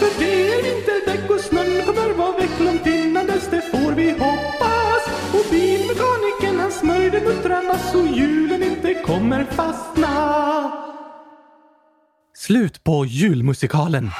För 0.00 0.10
det 0.18 0.52
är 0.52 0.62
vinterdäck 0.62 1.30
och 1.30 1.40
snön 1.40 1.86
kommer 1.86 2.14
vara 2.14 2.38
väck 2.38 2.60
långt 2.60 2.86
innan 2.86 3.26
dess, 3.26 3.50
det 3.50 3.60
får 3.60 3.92
vi 3.92 4.10
hoppas. 4.10 5.02
Och 5.34 5.46
bilmekanikern 5.50 6.60
han 6.60 6.72
smörjde 6.72 7.20
muttrarna 7.20 7.78
så 7.78 8.06
julen 8.06 8.62
inte 8.62 8.94
kommer 8.94 9.44
fastna. 9.44 10.12
Slut 12.34 12.84
på 12.84 13.06
julmusikalen. 13.06 14.10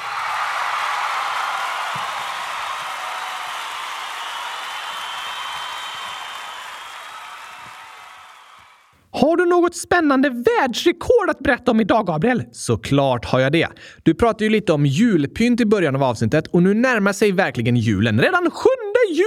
Något 9.73 9.79
spännande 9.79 10.29
världsrekord 10.29 11.29
att 11.29 11.39
berätta 11.39 11.71
om 11.71 11.79
idag, 11.79 12.07
Gabriel? 12.07 12.43
Såklart 12.51 13.25
har 13.25 13.39
jag 13.39 13.51
det. 13.51 13.67
Du 14.03 14.13
pratade 14.13 14.43
ju 14.43 14.49
lite 14.49 14.73
om 14.73 14.85
julpynt 14.85 15.61
i 15.61 15.65
början 15.65 15.95
av 15.95 16.03
avsnittet 16.03 16.47
och 16.47 16.63
nu 16.63 16.73
närmar 16.73 17.13
sig 17.13 17.31
verkligen 17.31 17.75
julen. 17.75 18.21
Redan 18.21 18.51
7 18.51 18.69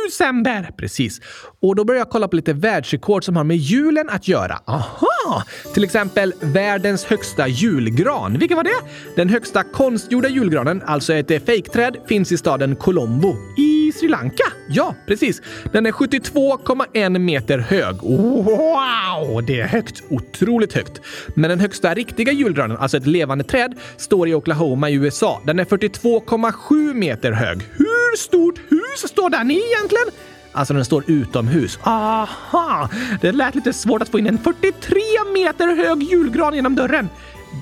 december! 0.07 0.71
Precis. 0.79 1.21
Och 1.63 1.77
då 1.77 1.85
börjar 1.85 2.01
jag 2.01 2.11
kolla 2.11 2.29
på 2.29 2.37
lite 2.37 2.53
världsrekord 2.53 3.25
som 3.25 3.37
har 3.37 3.45
med 3.45 3.57
julen 3.57 4.09
att 4.11 4.29
göra. 4.29 4.59
Aha! 4.67 5.43
Till 5.75 5.85
exempel 5.85 6.33
världens 6.41 7.05
högsta 7.05 7.49
julgran. 7.49 8.39
Vilken 8.39 8.57
var 8.57 8.65
det? 8.65 8.71
Den 9.17 9.29
högsta 9.29 9.63
konstgjorda 9.63 10.29
julgranen, 10.29 10.83
alltså 10.87 11.15
ett 11.15 11.47
fejkträd, 11.47 11.97
finns 12.09 12.33
i 12.33 12.37
staden 12.37 12.77
Colombo 12.77 13.37
i 13.59 13.93
Sri 13.93 14.09
Lanka. 14.09 14.45
Ja, 14.69 14.95
precis. 15.07 15.43
Den 15.73 15.87
är 15.87 15.93
72,1 15.93 17.19
meter 17.19 17.59
hög. 17.59 17.97
Wow! 18.03 19.47
Det 19.47 19.61
är 19.61 19.67
högt. 19.67 20.03
Otroligt 20.09 20.36
Otroligt 20.43 20.73
högt. 20.73 21.01
Men 21.35 21.51
den 21.51 21.61
högsta 21.61 21.95
riktiga 21.95 22.33
julgranen, 22.33 22.77
alltså 22.77 22.97
ett 22.97 23.07
levande 23.07 23.45
träd, 23.45 23.75
står 23.97 24.29
i 24.29 24.35
Oklahoma 24.35 24.91
i 24.91 24.95
USA. 24.95 25.43
Den 25.45 25.59
är 25.59 25.65
42,7 25.65 26.95
meter 26.95 27.33
hög. 27.33 27.59
Hur 27.73 28.17
stort 28.17 28.59
hus 28.69 29.11
står 29.11 29.31
den 29.31 29.51
i 29.51 29.55
egentligen? 29.55 30.07
Alltså 30.53 30.75
den 30.75 30.85
står 30.85 31.05
utomhus. 31.07 31.79
Aha! 31.83 32.91
Det 33.21 33.33
lät 33.33 33.55
lite 33.55 33.73
svårt 33.73 34.03
att 34.03 34.09
få 34.09 34.19
in 34.19 34.27
en 34.27 34.39
43 34.39 35.01
meter 35.35 35.77
hög 35.77 36.03
julgran 36.03 36.55
genom 36.55 36.75
dörren. 36.75 37.09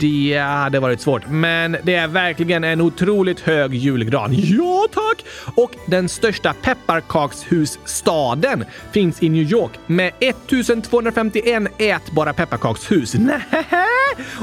Det 0.00 0.38
hade 0.38 0.80
varit 0.80 1.00
svårt, 1.00 1.22
men 1.30 1.76
det 1.83 1.94
är 1.94 2.09
verkligen 2.09 2.64
en 2.64 2.80
otroligt 2.80 3.40
hög 3.40 3.74
julgran. 3.74 4.30
Ja, 4.35 4.87
tack! 4.92 5.24
Och 5.57 5.70
den 5.87 6.09
största 6.09 6.54
pepparkakshusstaden 6.62 8.64
finns 8.92 9.22
i 9.22 9.28
New 9.28 9.52
York 9.52 9.72
med 9.87 10.12
1251 10.20 11.62
ätbara 11.78 12.33
pepparkakshus. 12.33 13.14
Nähä! 13.14 13.87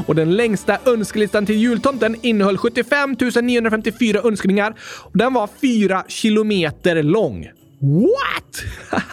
Och 0.05 0.15
den 0.15 0.35
längsta 0.35 0.77
önskelistan 0.85 1.45
till 1.45 1.57
jultomten 1.57 2.15
innehöll 2.21 2.57
75 2.57 3.15
954 3.41 4.21
önskningar 4.23 4.73
och 4.81 5.17
den 5.17 5.33
var 5.33 5.49
4 5.61 6.03
kilometer 6.07 7.03
lång. 7.03 7.49
What? 7.81 8.63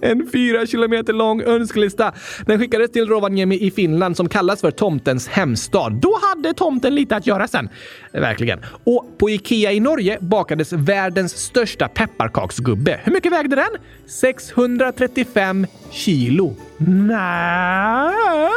En 0.00 0.28
fyra 0.32 0.66
kilometer 0.66 1.12
lång 1.12 1.42
önskelista. 1.42 2.12
Den 2.46 2.58
skickades 2.58 2.90
till 2.90 3.08
Rovaniemi 3.08 3.66
i 3.66 3.70
Finland 3.70 4.16
som 4.16 4.28
kallas 4.28 4.60
för 4.60 4.70
tomtens 4.70 5.28
hemstad. 5.28 5.92
Då 5.92 6.18
hade 6.22 6.54
tomten 6.54 6.94
lite 6.94 7.16
att 7.16 7.26
göra 7.26 7.48
sen. 7.48 7.68
Verkligen. 8.12 8.60
Och 8.84 9.18
på 9.18 9.30
Ikea 9.30 9.72
i 9.72 9.80
Norge 9.80 10.18
bakades 10.20 10.72
världens 10.72 11.36
största 11.36 11.88
pepparkaksgubbe. 11.88 13.00
Hur 13.04 13.12
mycket 13.12 13.32
vägde 13.32 13.56
den? 13.56 13.70
635 14.06 15.66
kilo. 15.90 16.56
Nej, 16.78 18.50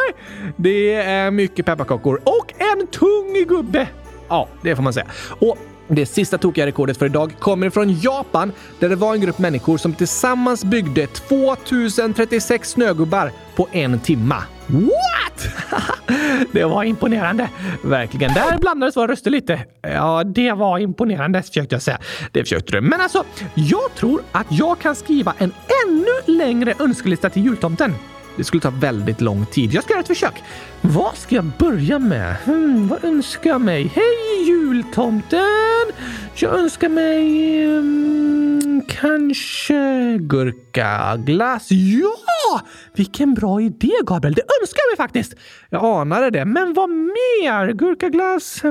det 0.58 0.94
är 0.94 1.32
mycket 1.32 1.66
pepparkakor 1.66 2.22
och 2.24 2.54
en 2.58 2.88
tung 2.88 3.46
gubbe. 3.48 3.88
Ja, 4.30 4.48
det 4.64 4.76
får 4.76 4.84
man 4.84 4.94
säga. 4.94 5.08
Och 5.40 5.58
det 5.96 6.06
sista 6.06 6.38
tokiga 6.38 6.66
rekordet 6.66 6.98
för 6.98 7.06
idag 7.06 7.34
kommer 7.40 7.70
från 7.70 7.94
Japan 7.94 8.52
där 8.80 8.90
det 8.90 8.96
var 8.96 9.14
en 9.14 9.22
grupp 9.22 9.40
människor 9.40 9.78
som 9.78 9.94
tillsammans 9.94 10.64
byggde 10.64 11.08
2036 11.08 12.70
snögubbar 12.70 13.32
på 13.56 13.68
en 13.72 14.00
timma. 14.00 14.44
What? 14.68 15.48
det 16.52 16.64
var 16.64 16.84
imponerande. 16.84 17.50
Verkligen. 17.84 18.34
Där 18.34 18.58
blandades 18.58 18.98
våra 18.98 19.12
röster 19.12 19.32
lite. 19.32 19.66
Ja, 19.82 20.24
det 20.24 20.52
var 20.52 20.80
imponerande 20.80 21.44
försökte 21.44 21.76
jag 21.76 21.82
säga. 21.82 21.98
Det 22.32 22.44
försökte 22.44 22.72
du. 22.72 22.82
Men 22.82 23.02
alltså, 23.02 23.24
jag 23.54 23.96
tror 23.96 24.22
att 24.32 24.48
jag 24.50 24.80
kan 24.80 24.96
skriva 24.96 25.34
en 25.38 25.52
ännu 25.88 26.38
längre 26.38 26.74
önskelista 26.80 27.30
till 27.30 27.44
jultomten. 27.46 27.94
Det 28.38 28.44
skulle 28.44 28.62
ta 28.62 28.70
väldigt 28.70 29.22
lång 29.22 29.46
tid. 29.46 29.74
Jag 29.74 29.84
ska 29.84 29.94
göra 29.94 30.02
ett 30.02 30.08
försök. 30.08 30.44
Vad 30.82 31.18
ska 31.18 31.36
jag 31.36 31.52
börja 31.60 32.00
med? 32.00 32.36
Hmm, 32.46 32.88
vad 32.88 33.04
önskar 33.04 33.50
jag 33.50 33.62
mig? 33.62 33.92
Hej 33.96 34.48
jultomten! 34.48 35.92
Jag 36.36 36.60
önskar 36.60 36.90
mig... 36.90 37.66
Um, 37.68 38.61
kanske 38.88 40.18
gurkaglass. 40.18 41.68
Ja! 41.72 42.62
Vilken 42.96 43.34
bra 43.34 43.62
idé, 43.62 43.92
Gabriel. 44.06 44.34
Det 44.34 44.42
önskar 44.62 44.82
jag 44.82 44.92
mig 44.92 44.98
faktiskt. 44.98 45.34
Jag 45.70 45.86
anade 45.86 46.30
det. 46.30 46.46
Men 46.46 46.74
vad 46.74 46.90
mer? 46.90 47.74
Gurkaglass? 47.74 48.62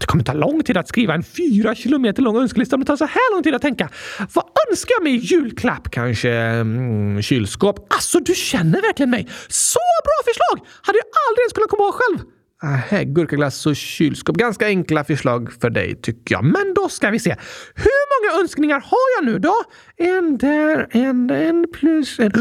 Det 0.00 0.06
kommer 0.06 0.24
ta 0.24 0.32
lång 0.32 0.62
tid 0.62 0.76
att 0.76 0.88
skriva 0.88 1.14
en 1.14 1.22
fyra 1.22 1.74
kilometer 1.74 2.22
lång 2.22 2.36
önskelista 2.36 2.76
om 2.76 2.80
det 2.80 2.86
tar 2.86 2.96
så 2.96 3.04
här 3.04 3.34
lång 3.34 3.42
tid 3.42 3.54
att 3.54 3.62
tänka. 3.62 3.88
Vad 4.32 4.44
önskar 4.68 4.94
jag 4.94 5.02
mig 5.02 5.14
i 5.14 5.18
julklapp? 5.18 5.90
Kanske 5.90 6.30
mm, 6.30 7.22
kylskåp? 7.22 7.86
Alltså, 7.94 8.20
du 8.20 8.34
känner 8.34 8.82
verkligen 8.82 9.10
mig. 9.10 9.28
Så 9.48 9.80
bra 10.04 10.32
förslag! 10.32 10.68
Hade 10.82 10.98
jag 10.98 11.06
aldrig 11.28 11.42
ens 11.42 11.52
kunnat 11.52 11.70
komma 11.70 11.82
ihåg 11.82 11.94
själv. 11.94 12.37
Aha, 12.62 13.02
gurkaglass 13.02 13.66
och 13.66 13.76
kylskåp. 13.76 14.36
Ganska 14.36 14.66
enkla 14.66 15.04
förslag 15.04 15.52
för 15.60 15.70
dig 15.70 16.00
tycker 16.02 16.34
jag. 16.34 16.44
Men 16.44 16.74
då 16.74 16.88
ska 16.88 17.10
vi 17.10 17.18
se. 17.18 17.36
Hur 17.74 18.30
många 18.32 18.42
önskningar 18.42 18.80
har 18.80 19.08
jag 19.16 19.24
nu 19.32 19.38
då? 19.38 19.54
En 19.96 20.38
där, 20.38 20.86
en, 20.90 21.30
en 21.30 21.66
plus 21.72 22.18
en. 22.18 22.32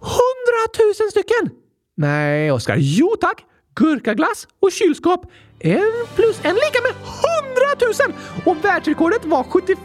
Hundratusen 0.00 1.10
stycken! 1.10 1.50
Nej, 1.96 2.52
Oskar. 2.52 2.76
Jo 2.78 3.16
tack! 3.20 3.44
Gurkaglass 3.74 4.48
och 4.60 4.72
kylskåp. 4.72 5.20
En 5.58 5.92
plus 6.14 6.40
en 6.42 6.54
lika 6.54 6.78
med 6.82 6.92
hundratusen! 7.24 8.12
Och 8.44 8.64
världsrekordet 8.64 9.24
var 9.24 9.44
75 9.44 9.84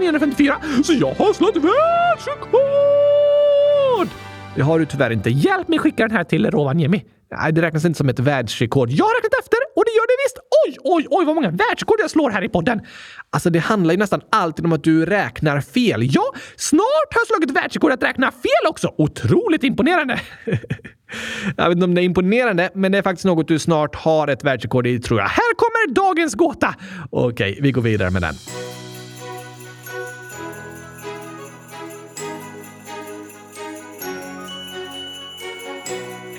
954, 0.00 0.56
så 0.84 0.92
jag 0.92 1.14
har 1.14 1.32
slagit 1.32 1.64
världsrekord! 1.64 4.08
Det 4.56 4.62
har 4.62 4.78
du 4.78 4.86
tyvärr 4.86 5.10
inte. 5.10 5.30
Hjälp 5.30 5.68
mig 5.68 5.78
skicka 5.78 6.08
den 6.08 6.16
här 6.16 6.24
till 6.24 6.50
Rovaniemi. 6.50 7.04
Nej, 7.38 7.52
det 7.52 7.62
räknas 7.62 7.84
inte 7.84 7.98
som 7.98 8.08
ett 8.08 8.18
världsrekord. 8.18 8.90
Jag 8.90 9.04
har 9.04 9.14
räknat 9.14 9.40
efter 9.40 9.58
och 9.76 9.84
det 9.84 9.90
gör 9.90 10.06
det 10.06 10.16
visst! 10.26 10.38
Oj, 10.66 10.76
oj, 10.84 11.06
oj 11.10 11.24
vad 11.24 11.34
många 11.34 11.50
världsrekord 11.50 11.96
jag 12.00 12.10
slår 12.10 12.30
här 12.30 12.44
i 12.44 12.48
podden! 12.48 12.80
Alltså, 13.30 13.50
det 13.50 13.58
handlar 13.58 13.94
ju 13.94 13.98
nästan 13.98 14.20
alltid 14.30 14.64
om 14.64 14.72
att 14.72 14.84
du 14.84 15.06
räknar 15.06 15.60
fel. 15.60 16.00
Ja, 16.02 16.32
snart 16.56 17.08
har 17.10 17.20
jag 17.20 17.26
slagit 17.26 17.50
världsrekord 17.50 17.92
att 17.92 18.02
räkna 18.02 18.30
fel 18.30 18.70
också! 18.70 18.94
Otroligt 18.98 19.64
imponerande! 19.64 20.20
jag 21.56 21.68
vet 21.68 21.76
inte 21.76 21.84
om 21.84 21.94
det 21.94 22.02
är 22.02 22.04
imponerande, 22.04 22.70
men 22.74 22.92
det 22.92 22.98
är 22.98 23.02
faktiskt 23.02 23.24
något 23.24 23.48
du 23.48 23.58
snart 23.58 23.96
har 23.96 24.28
ett 24.28 24.44
världsrekord 24.44 24.86
i, 24.86 25.00
tror 25.00 25.20
jag. 25.20 25.28
Här 25.28 25.54
kommer 25.54 25.94
dagens 25.94 26.34
gåta! 26.34 26.74
Okej, 27.10 27.58
vi 27.62 27.72
går 27.72 27.82
vidare 27.82 28.10
med 28.10 28.22
den. 28.22 28.34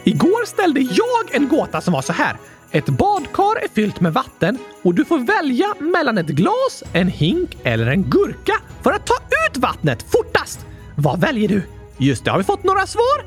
Igår 0.04 0.46
ställde 0.46 0.80
jag 0.82 1.36
en 1.36 1.48
gåta 1.48 1.82
som 1.82 1.94
var 1.94 2.02
så 2.02 2.14
här. 2.14 2.38
Ett 2.72 2.90
badkar 2.90 3.64
är 3.64 3.68
fyllt 3.76 4.00
med 4.00 4.14
vatten 4.14 4.58
och 4.82 4.94
du 4.94 5.06
får 5.06 5.20
välja 5.20 5.74
mellan 5.80 6.18
ett 6.18 6.28
glas, 6.28 6.84
en 6.94 7.08
hink 7.08 7.58
eller 7.64 7.88
en 7.88 8.04
gurka 8.04 8.54
för 8.82 8.92
att 8.92 9.08
ta 9.08 9.14
ut 9.14 9.58
vattnet 9.58 10.06
fortast. 10.12 10.66
Vad 10.96 11.22
väljer 11.22 11.48
du? 11.48 11.64
Just 11.98 12.26
det, 12.26 12.32
har 12.32 12.38
vi 12.38 12.44
fått 12.44 12.64
några 12.64 12.88
svar? 12.88 13.24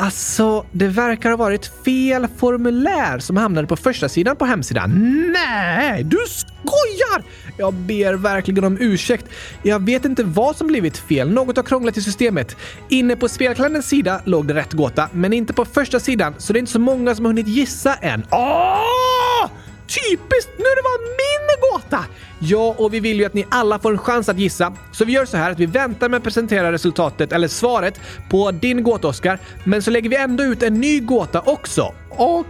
Alltså, 0.00 0.66
det 0.72 0.88
verkar 0.88 1.30
ha 1.30 1.36
varit 1.36 1.70
fel 1.84 2.28
formulär 2.36 3.18
som 3.18 3.36
hamnade 3.36 3.66
på 3.66 3.76
första 3.76 4.08
sidan 4.08 4.36
på 4.36 4.44
hemsidan. 4.44 4.90
Nej, 5.32 6.04
du 6.04 6.18
skojar! 6.28 7.22
Jag 7.56 7.74
ber 7.74 8.14
verkligen 8.14 8.64
om 8.64 8.78
ursäkt. 8.80 9.26
Jag 9.62 9.84
vet 9.84 10.04
inte 10.04 10.24
vad 10.24 10.56
som 10.56 10.66
blivit 10.66 10.98
fel. 10.98 11.30
Något 11.30 11.56
har 11.56 11.64
krånglat 11.64 11.96
i 11.96 12.02
systemet. 12.02 12.56
Inne 12.88 13.16
på 13.16 13.28
spelklandens 13.28 13.88
sida 13.88 14.20
låg 14.24 14.46
det 14.46 14.54
rätt 14.54 14.72
gåta, 14.72 15.08
men 15.12 15.32
inte 15.32 15.52
på 15.52 15.64
första 15.64 16.00
sidan, 16.00 16.34
så 16.38 16.52
det 16.52 16.56
är 16.56 16.60
inte 16.60 16.72
så 16.72 16.80
många 16.80 17.14
som 17.14 17.24
har 17.24 17.30
hunnit 17.30 17.48
gissa 17.48 17.94
än. 17.94 18.26
Åh! 18.30 19.50
Typiskt! 19.88 20.50
Nu 20.58 20.64
det 20.64 20.82
var 20.82 20.98
min 21.00 21.70
gåta! 21.70 22.04
Ja, 22.38 22.74
och 22.78 22.94
vi 22.94 23.00
vill 23.00 23.18
ju 23.18 23.24
att 23.24 23.34
ni 23.34 23.46
alla 23.48 23.78
får 23.78 23.92
en 23.92 23.98
chans 23.98 24.28
att 24.28 24.38
gissa. 24.38 24.72
Så 24.92 25.04
vi 25.04 25.12
gör 25.12 25.24
så 25.24 25.36
här 25.36 25.50
att 25.50 25.58
vi 25.58 25.66
väntar 25.66 26.08
med 26.08 26.18
att 26.18 26.24
presentera 26.24 26.72
resultatet, 26.72 27.32
eller 27.32 27.48
svaret, 27.48 28.00
på 28.30 28.50
din 28.50 28.82
gåta, 28.82 29.08
Oskar. 29.08 29.38
Men 29.64 29.82
så 29.82 29.90
lägger 29.90 30.10
vi 30.10 30.16
ändå 30.16 30.44
ut 30.44 30.62
en 30.62 30.74
ny 30.74 31.00
gåta 31.00 31.40
också. 31.40 31.94
Okej! 32.18 32.48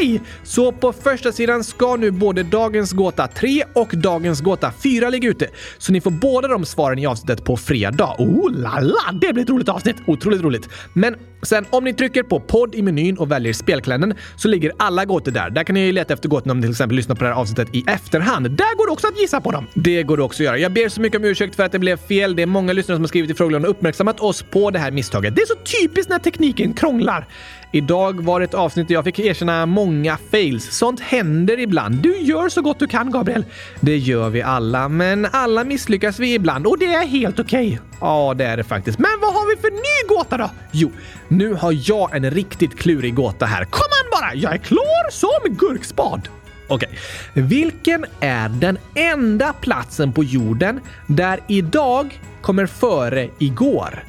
Okay. 0.00 0.20
Så 0.42 0.72
på 0.72 0.92
första 0.92 1.32
sidan 1.32 1.64
ska 1.64 1.96
nu 1.96 2.10
både 2.10 2.42
dagens 2.42 2.92
gåta 2.92 3.26
3 3.26 3.64
och 3.72 3.88
dagens 3.92 4.40
gåta 4.40 4.72
4 4.82 5.10
ligga 5.10 5.28
ute. 5.28 5.48
Så 5.78 5.92
ni 5.92 6.00
får 6.00 6.10
båda 6.10 6.48
de 6.48 6.64
svaren 6.64 6.98
i 6.98 7.06
avsnittet 7.06 7.44
på 7.44 7.56
fredag. 7.56 8.14
Oh 8.18 8.52
la 8.52 8.80
la! 8.80 9.12
Det 9.20 9.32
blir 9.32 9.42
ett 9.42 9.50
roligt 9.50 9.68
avsnitt! 9.68 9.96
Otroligt 10.06 10.42
roligt. 10.42 10.68
Men 10.92 11.16
sen 11.42 11.66
om 11.70 11.84
ni 11.84 11.94
trycker 11.94 12.22
på 12.22 12.40
podd 12.40 12.74
i 12.74 12.82
menyn 12.82 13.18
och 13.18 13.30
väljer 13.30 13.52
spelkalendern 13.52 14.14
så 14.36 14.48
ligger 14.48 14.72
alla 14.76 15.04
gåtor 15.04 15.32
där. 15.32 15.50
Där 15.50 15.64
kan 15.64 15.74
ni 15.74 15.92
leta 15.92 16.14
efter 16.14 16.28
gåtorna 16.28 16.52
om 16.52 16.58
ni 16.58 16.62
till 16.62 16.70
exempel 16.70 16.96
lyssnar 16.96 17.16
på 17.16 17.24
det 17.24 17.30
här 17.30 17.36
avsnittet 17.40 17.74
i 17.74 17.84
efterhand. 17.86 18.50
Där 18.50 18.76
går 18.76 18.86
det 18.86 18.92
också 18.92 19.06
att 19.06 19.20
gissa 19.20 19.40
på 19.40 19.50
dem. 19.50 19.66
Det 19.74 20.02
går 20.02 20.16
det 20.16 20.22
också 20.22 20.42
att 20.42 20.44
göra. 20.44 20.58
Jag 20.58 20.72
ber 20.72 20.88
så 20.88 21.00
mycket 21.00 21.18
om 21.18 21.24
ursäkt 21.24 21.56
för 21.56 21.62
att 21.62 21.72
det 21.72 21.78
blev 21.78 21.96
fel. 21.96 22.36
Det 22.36 22.42
är 22.42 22.46
många 22.46 22.72
lyssnare 22.72 22.96
som 22.96 23.02
har 23.02 23.08
skrivit 23.08 23.30
i 23.30 23.34
frågelådan 23.34 23.64
och 23.64 23.70
uppmärksammat 23.70 24.20
oss 24.20 24.42
på 24.42 24.70
det 24.70 24.78
här 24.78 24.90
misstaget. 24.90 25.34
Det 25.36 25.42
är 25.42 25.46
så 25.46 25.80
typiskt 25.80 26.10
när 26.10 26.18
tekniken 26.18 26.72
krånglar. 26.72 27.26
Idag 27.72 28.24
var 28.24 28.40
det 28.40 28.44
ett 28.44 28.54
avsnitt 28.54 28.88
där 28.88 28.94
jag 28.94 29.04
fick 29.04 29.18
erkänna 29.18 29.66
många 29.66 30.18
fails. 30.30 30.76
Sånt 30.76 31.00
händer 31.00 31.60
ibland. 31.60 31.94
Du 31.94 32.16
gör 32.16 32.48
så 32.48 32.62
gott 32.62 32.78
du 32.78 32.86
kan, 32.86 33.10
Gabriel. 33.10 33.44
Det 33.80 33.96
gör 33.96 34.30
vi 34.30 34.42
alla, 34.42 34.88
men 34.88 35.26
alla 35.32 35.64
misslyckas 35.64 36.18
vi 36.18 36.34
ibland 36.34 36.66
och 36.66 36.78
det 36.78 36.94
är 36.94 37.06
helt 37.06 37.40
okej. 37.40 37.66
Okay. 37.66 37.78
Ja, 38.00 38.34
det 38.36 38.44
är 38.44 38.56
det 38.56 38.64
faktiskt. 38.64 38.98
Men 38.98 39.10
vad 39.20 39.34
har 39.34 39.56
vi 39.56 39.60
för 39.60 39.70
ny 39.70 40.16
gåta 40.16 40.36
då? 40.36 40.50
Jo, 40.72 40.90
nu 41.28 41.54
har 41.54 41.90
jag 41.90 42.16
en 42.16 42.30
riktigt 42.30 42.78
klurig 42.78 43.14
gåta 43.14 43.46
här. 43.46 43.64
Kom 43.64 43.80
an 43.80 44.20
bara! 44.20 44.34
Jag 44.34 44.52
är 44.52 44.58
klar 44.58 45.10
som 45.10 45.54
gurkspad! 45.56 46.28
Okej. 46.68 46.88
Okay. 46.88 47.42
Vilken 47.42 48.04
är 48.20 48.48
den 48.48 48.78
enda 48.94 49.52
platsen 49.52 50.12
på 50.12 50.24
jorden 50.24 50.80
där 51.06 51.40
idag 51.48 52.20
kommer 52.40 52.66
före 52.66 53.28
igår? 53.38 54.04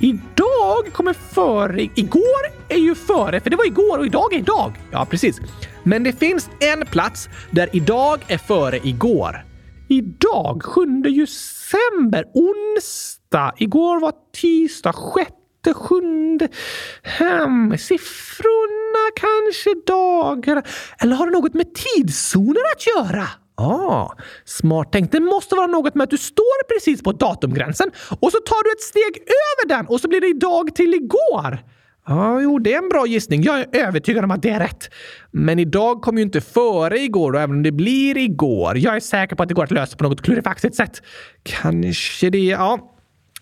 Idag 0.00 0.92
kommer 0.92 1.12
före... 1.12 1.82
Igår 1.82 2.40
är 2.68 2.78
ju 2.78 2.94
före, 2.94 3.40
för 3.40 3.50
det 3.50 3.56
var 3.56 3.66
igår 3.66 3.98
och 3.98 4.06
idag 4.06 4.32
är 4.34 4.38
idag. 4.38 4.72
Ja, 4.92 5.06
precis. 5.10 5.40
Men 5.82 6.02
det 6.02 6.12
finns 6.12 6.50
en 6.60 6.86
plats 6.86 7.28
där 7.50 7.68
idag 7.72 8.20
är 8.28 8.38
före 8.38 8.80
igår. 8.82 9.44
Idag, 9.88 10.62
7 10.64 10.80
december, 10.86 12.24
onsdag. 12.34 13.52
Igår 13.58 14.00
var 14.00 14.12
tisdag, 14.40 14.92
sjätte, 14.92 15.74
sjunde. 15.74 16.48
Hmm, 17.18 17.78
siffrorna 17.78 19.10
kanske, 19.16 19.74
dagar. 19.86 20.62
Eller 21.02 21.16
har 21.16 21.26
det 21.26 21.32
något 21.32 21.54
med 21.54 21.74
tidszoner 21.74 22.60
att 22.72 22.86
göra? 22.86 23.28
Ah, 23.60 24.16
smart 24.44 24.92
tänkt. 24.92 25.12
Det 25.12 25.20
måste 25.20 25.54
vara 25.54 25.66
något 25.66 25.94
med 25.94 26.04
att 26.04 26.10
du 26.10 26.18
står 26.18 26.74
precis 26.74 27.02
på 27.02 27.12
datumgränsen 27.12 27.90
och 28.20 28.32
så 28.32 28.38
tar 28.38 28.64
du 28.64 28.72
ett 28.72 28.80
steg 28.80 29.22
över 29.22 29.76
den 29.76 29.86
och 29.86 30.00
så 30.00 30.08
blir 30.08 30.20
det 30.20 30.28
idag 30.28 30.74
till 30.74 30.94
igår. 30.94 31.58
Ja, 32.06 32.14
ah, 32.14 32.40
jo, 32.40 32.58
det 32.58 32.74
är 32.74 32.78
en 32.78 32.88
bra 32.88 33.06
gissning. 33.06 33.42
Jag 33.42 33.60
är 33.60 33.66
övertygad 33.72 34.24
om 34.24 34.30
att 34.30 34.42
det 34.42 34.50
är 34.50 34.60
rätt. 34.60 34.90
Men 35.30 35.58
idag 35.58 36.02
kom 36.02 36.16
ju 36.16 36.22
inte 36.22 36.40
före 36.40 36.98
igår, 36.98 37.32
och 37.32 37.40
även 37.40 37.56
om 37.56 37.62
det 37.62 37.72
blir 37.72 38.18
igår. 38.18 38.78
Jag 38.78 38.96
är 38.96 39.00
säker 39.00 39.36
på 39.36 39.42
att 39.42 39.48
det 39.48 39.54
går 39.54 39.64
att 39.64 39.70
lösa 39.70 39.96
på 39.96 40.04
något 40.04 40.22
klurifaxigt 40.22 40.74
sätt. 40.74 41.02
Kanske 41.42 42.30
det, 42.30 42.38
ja. 42.38 42.96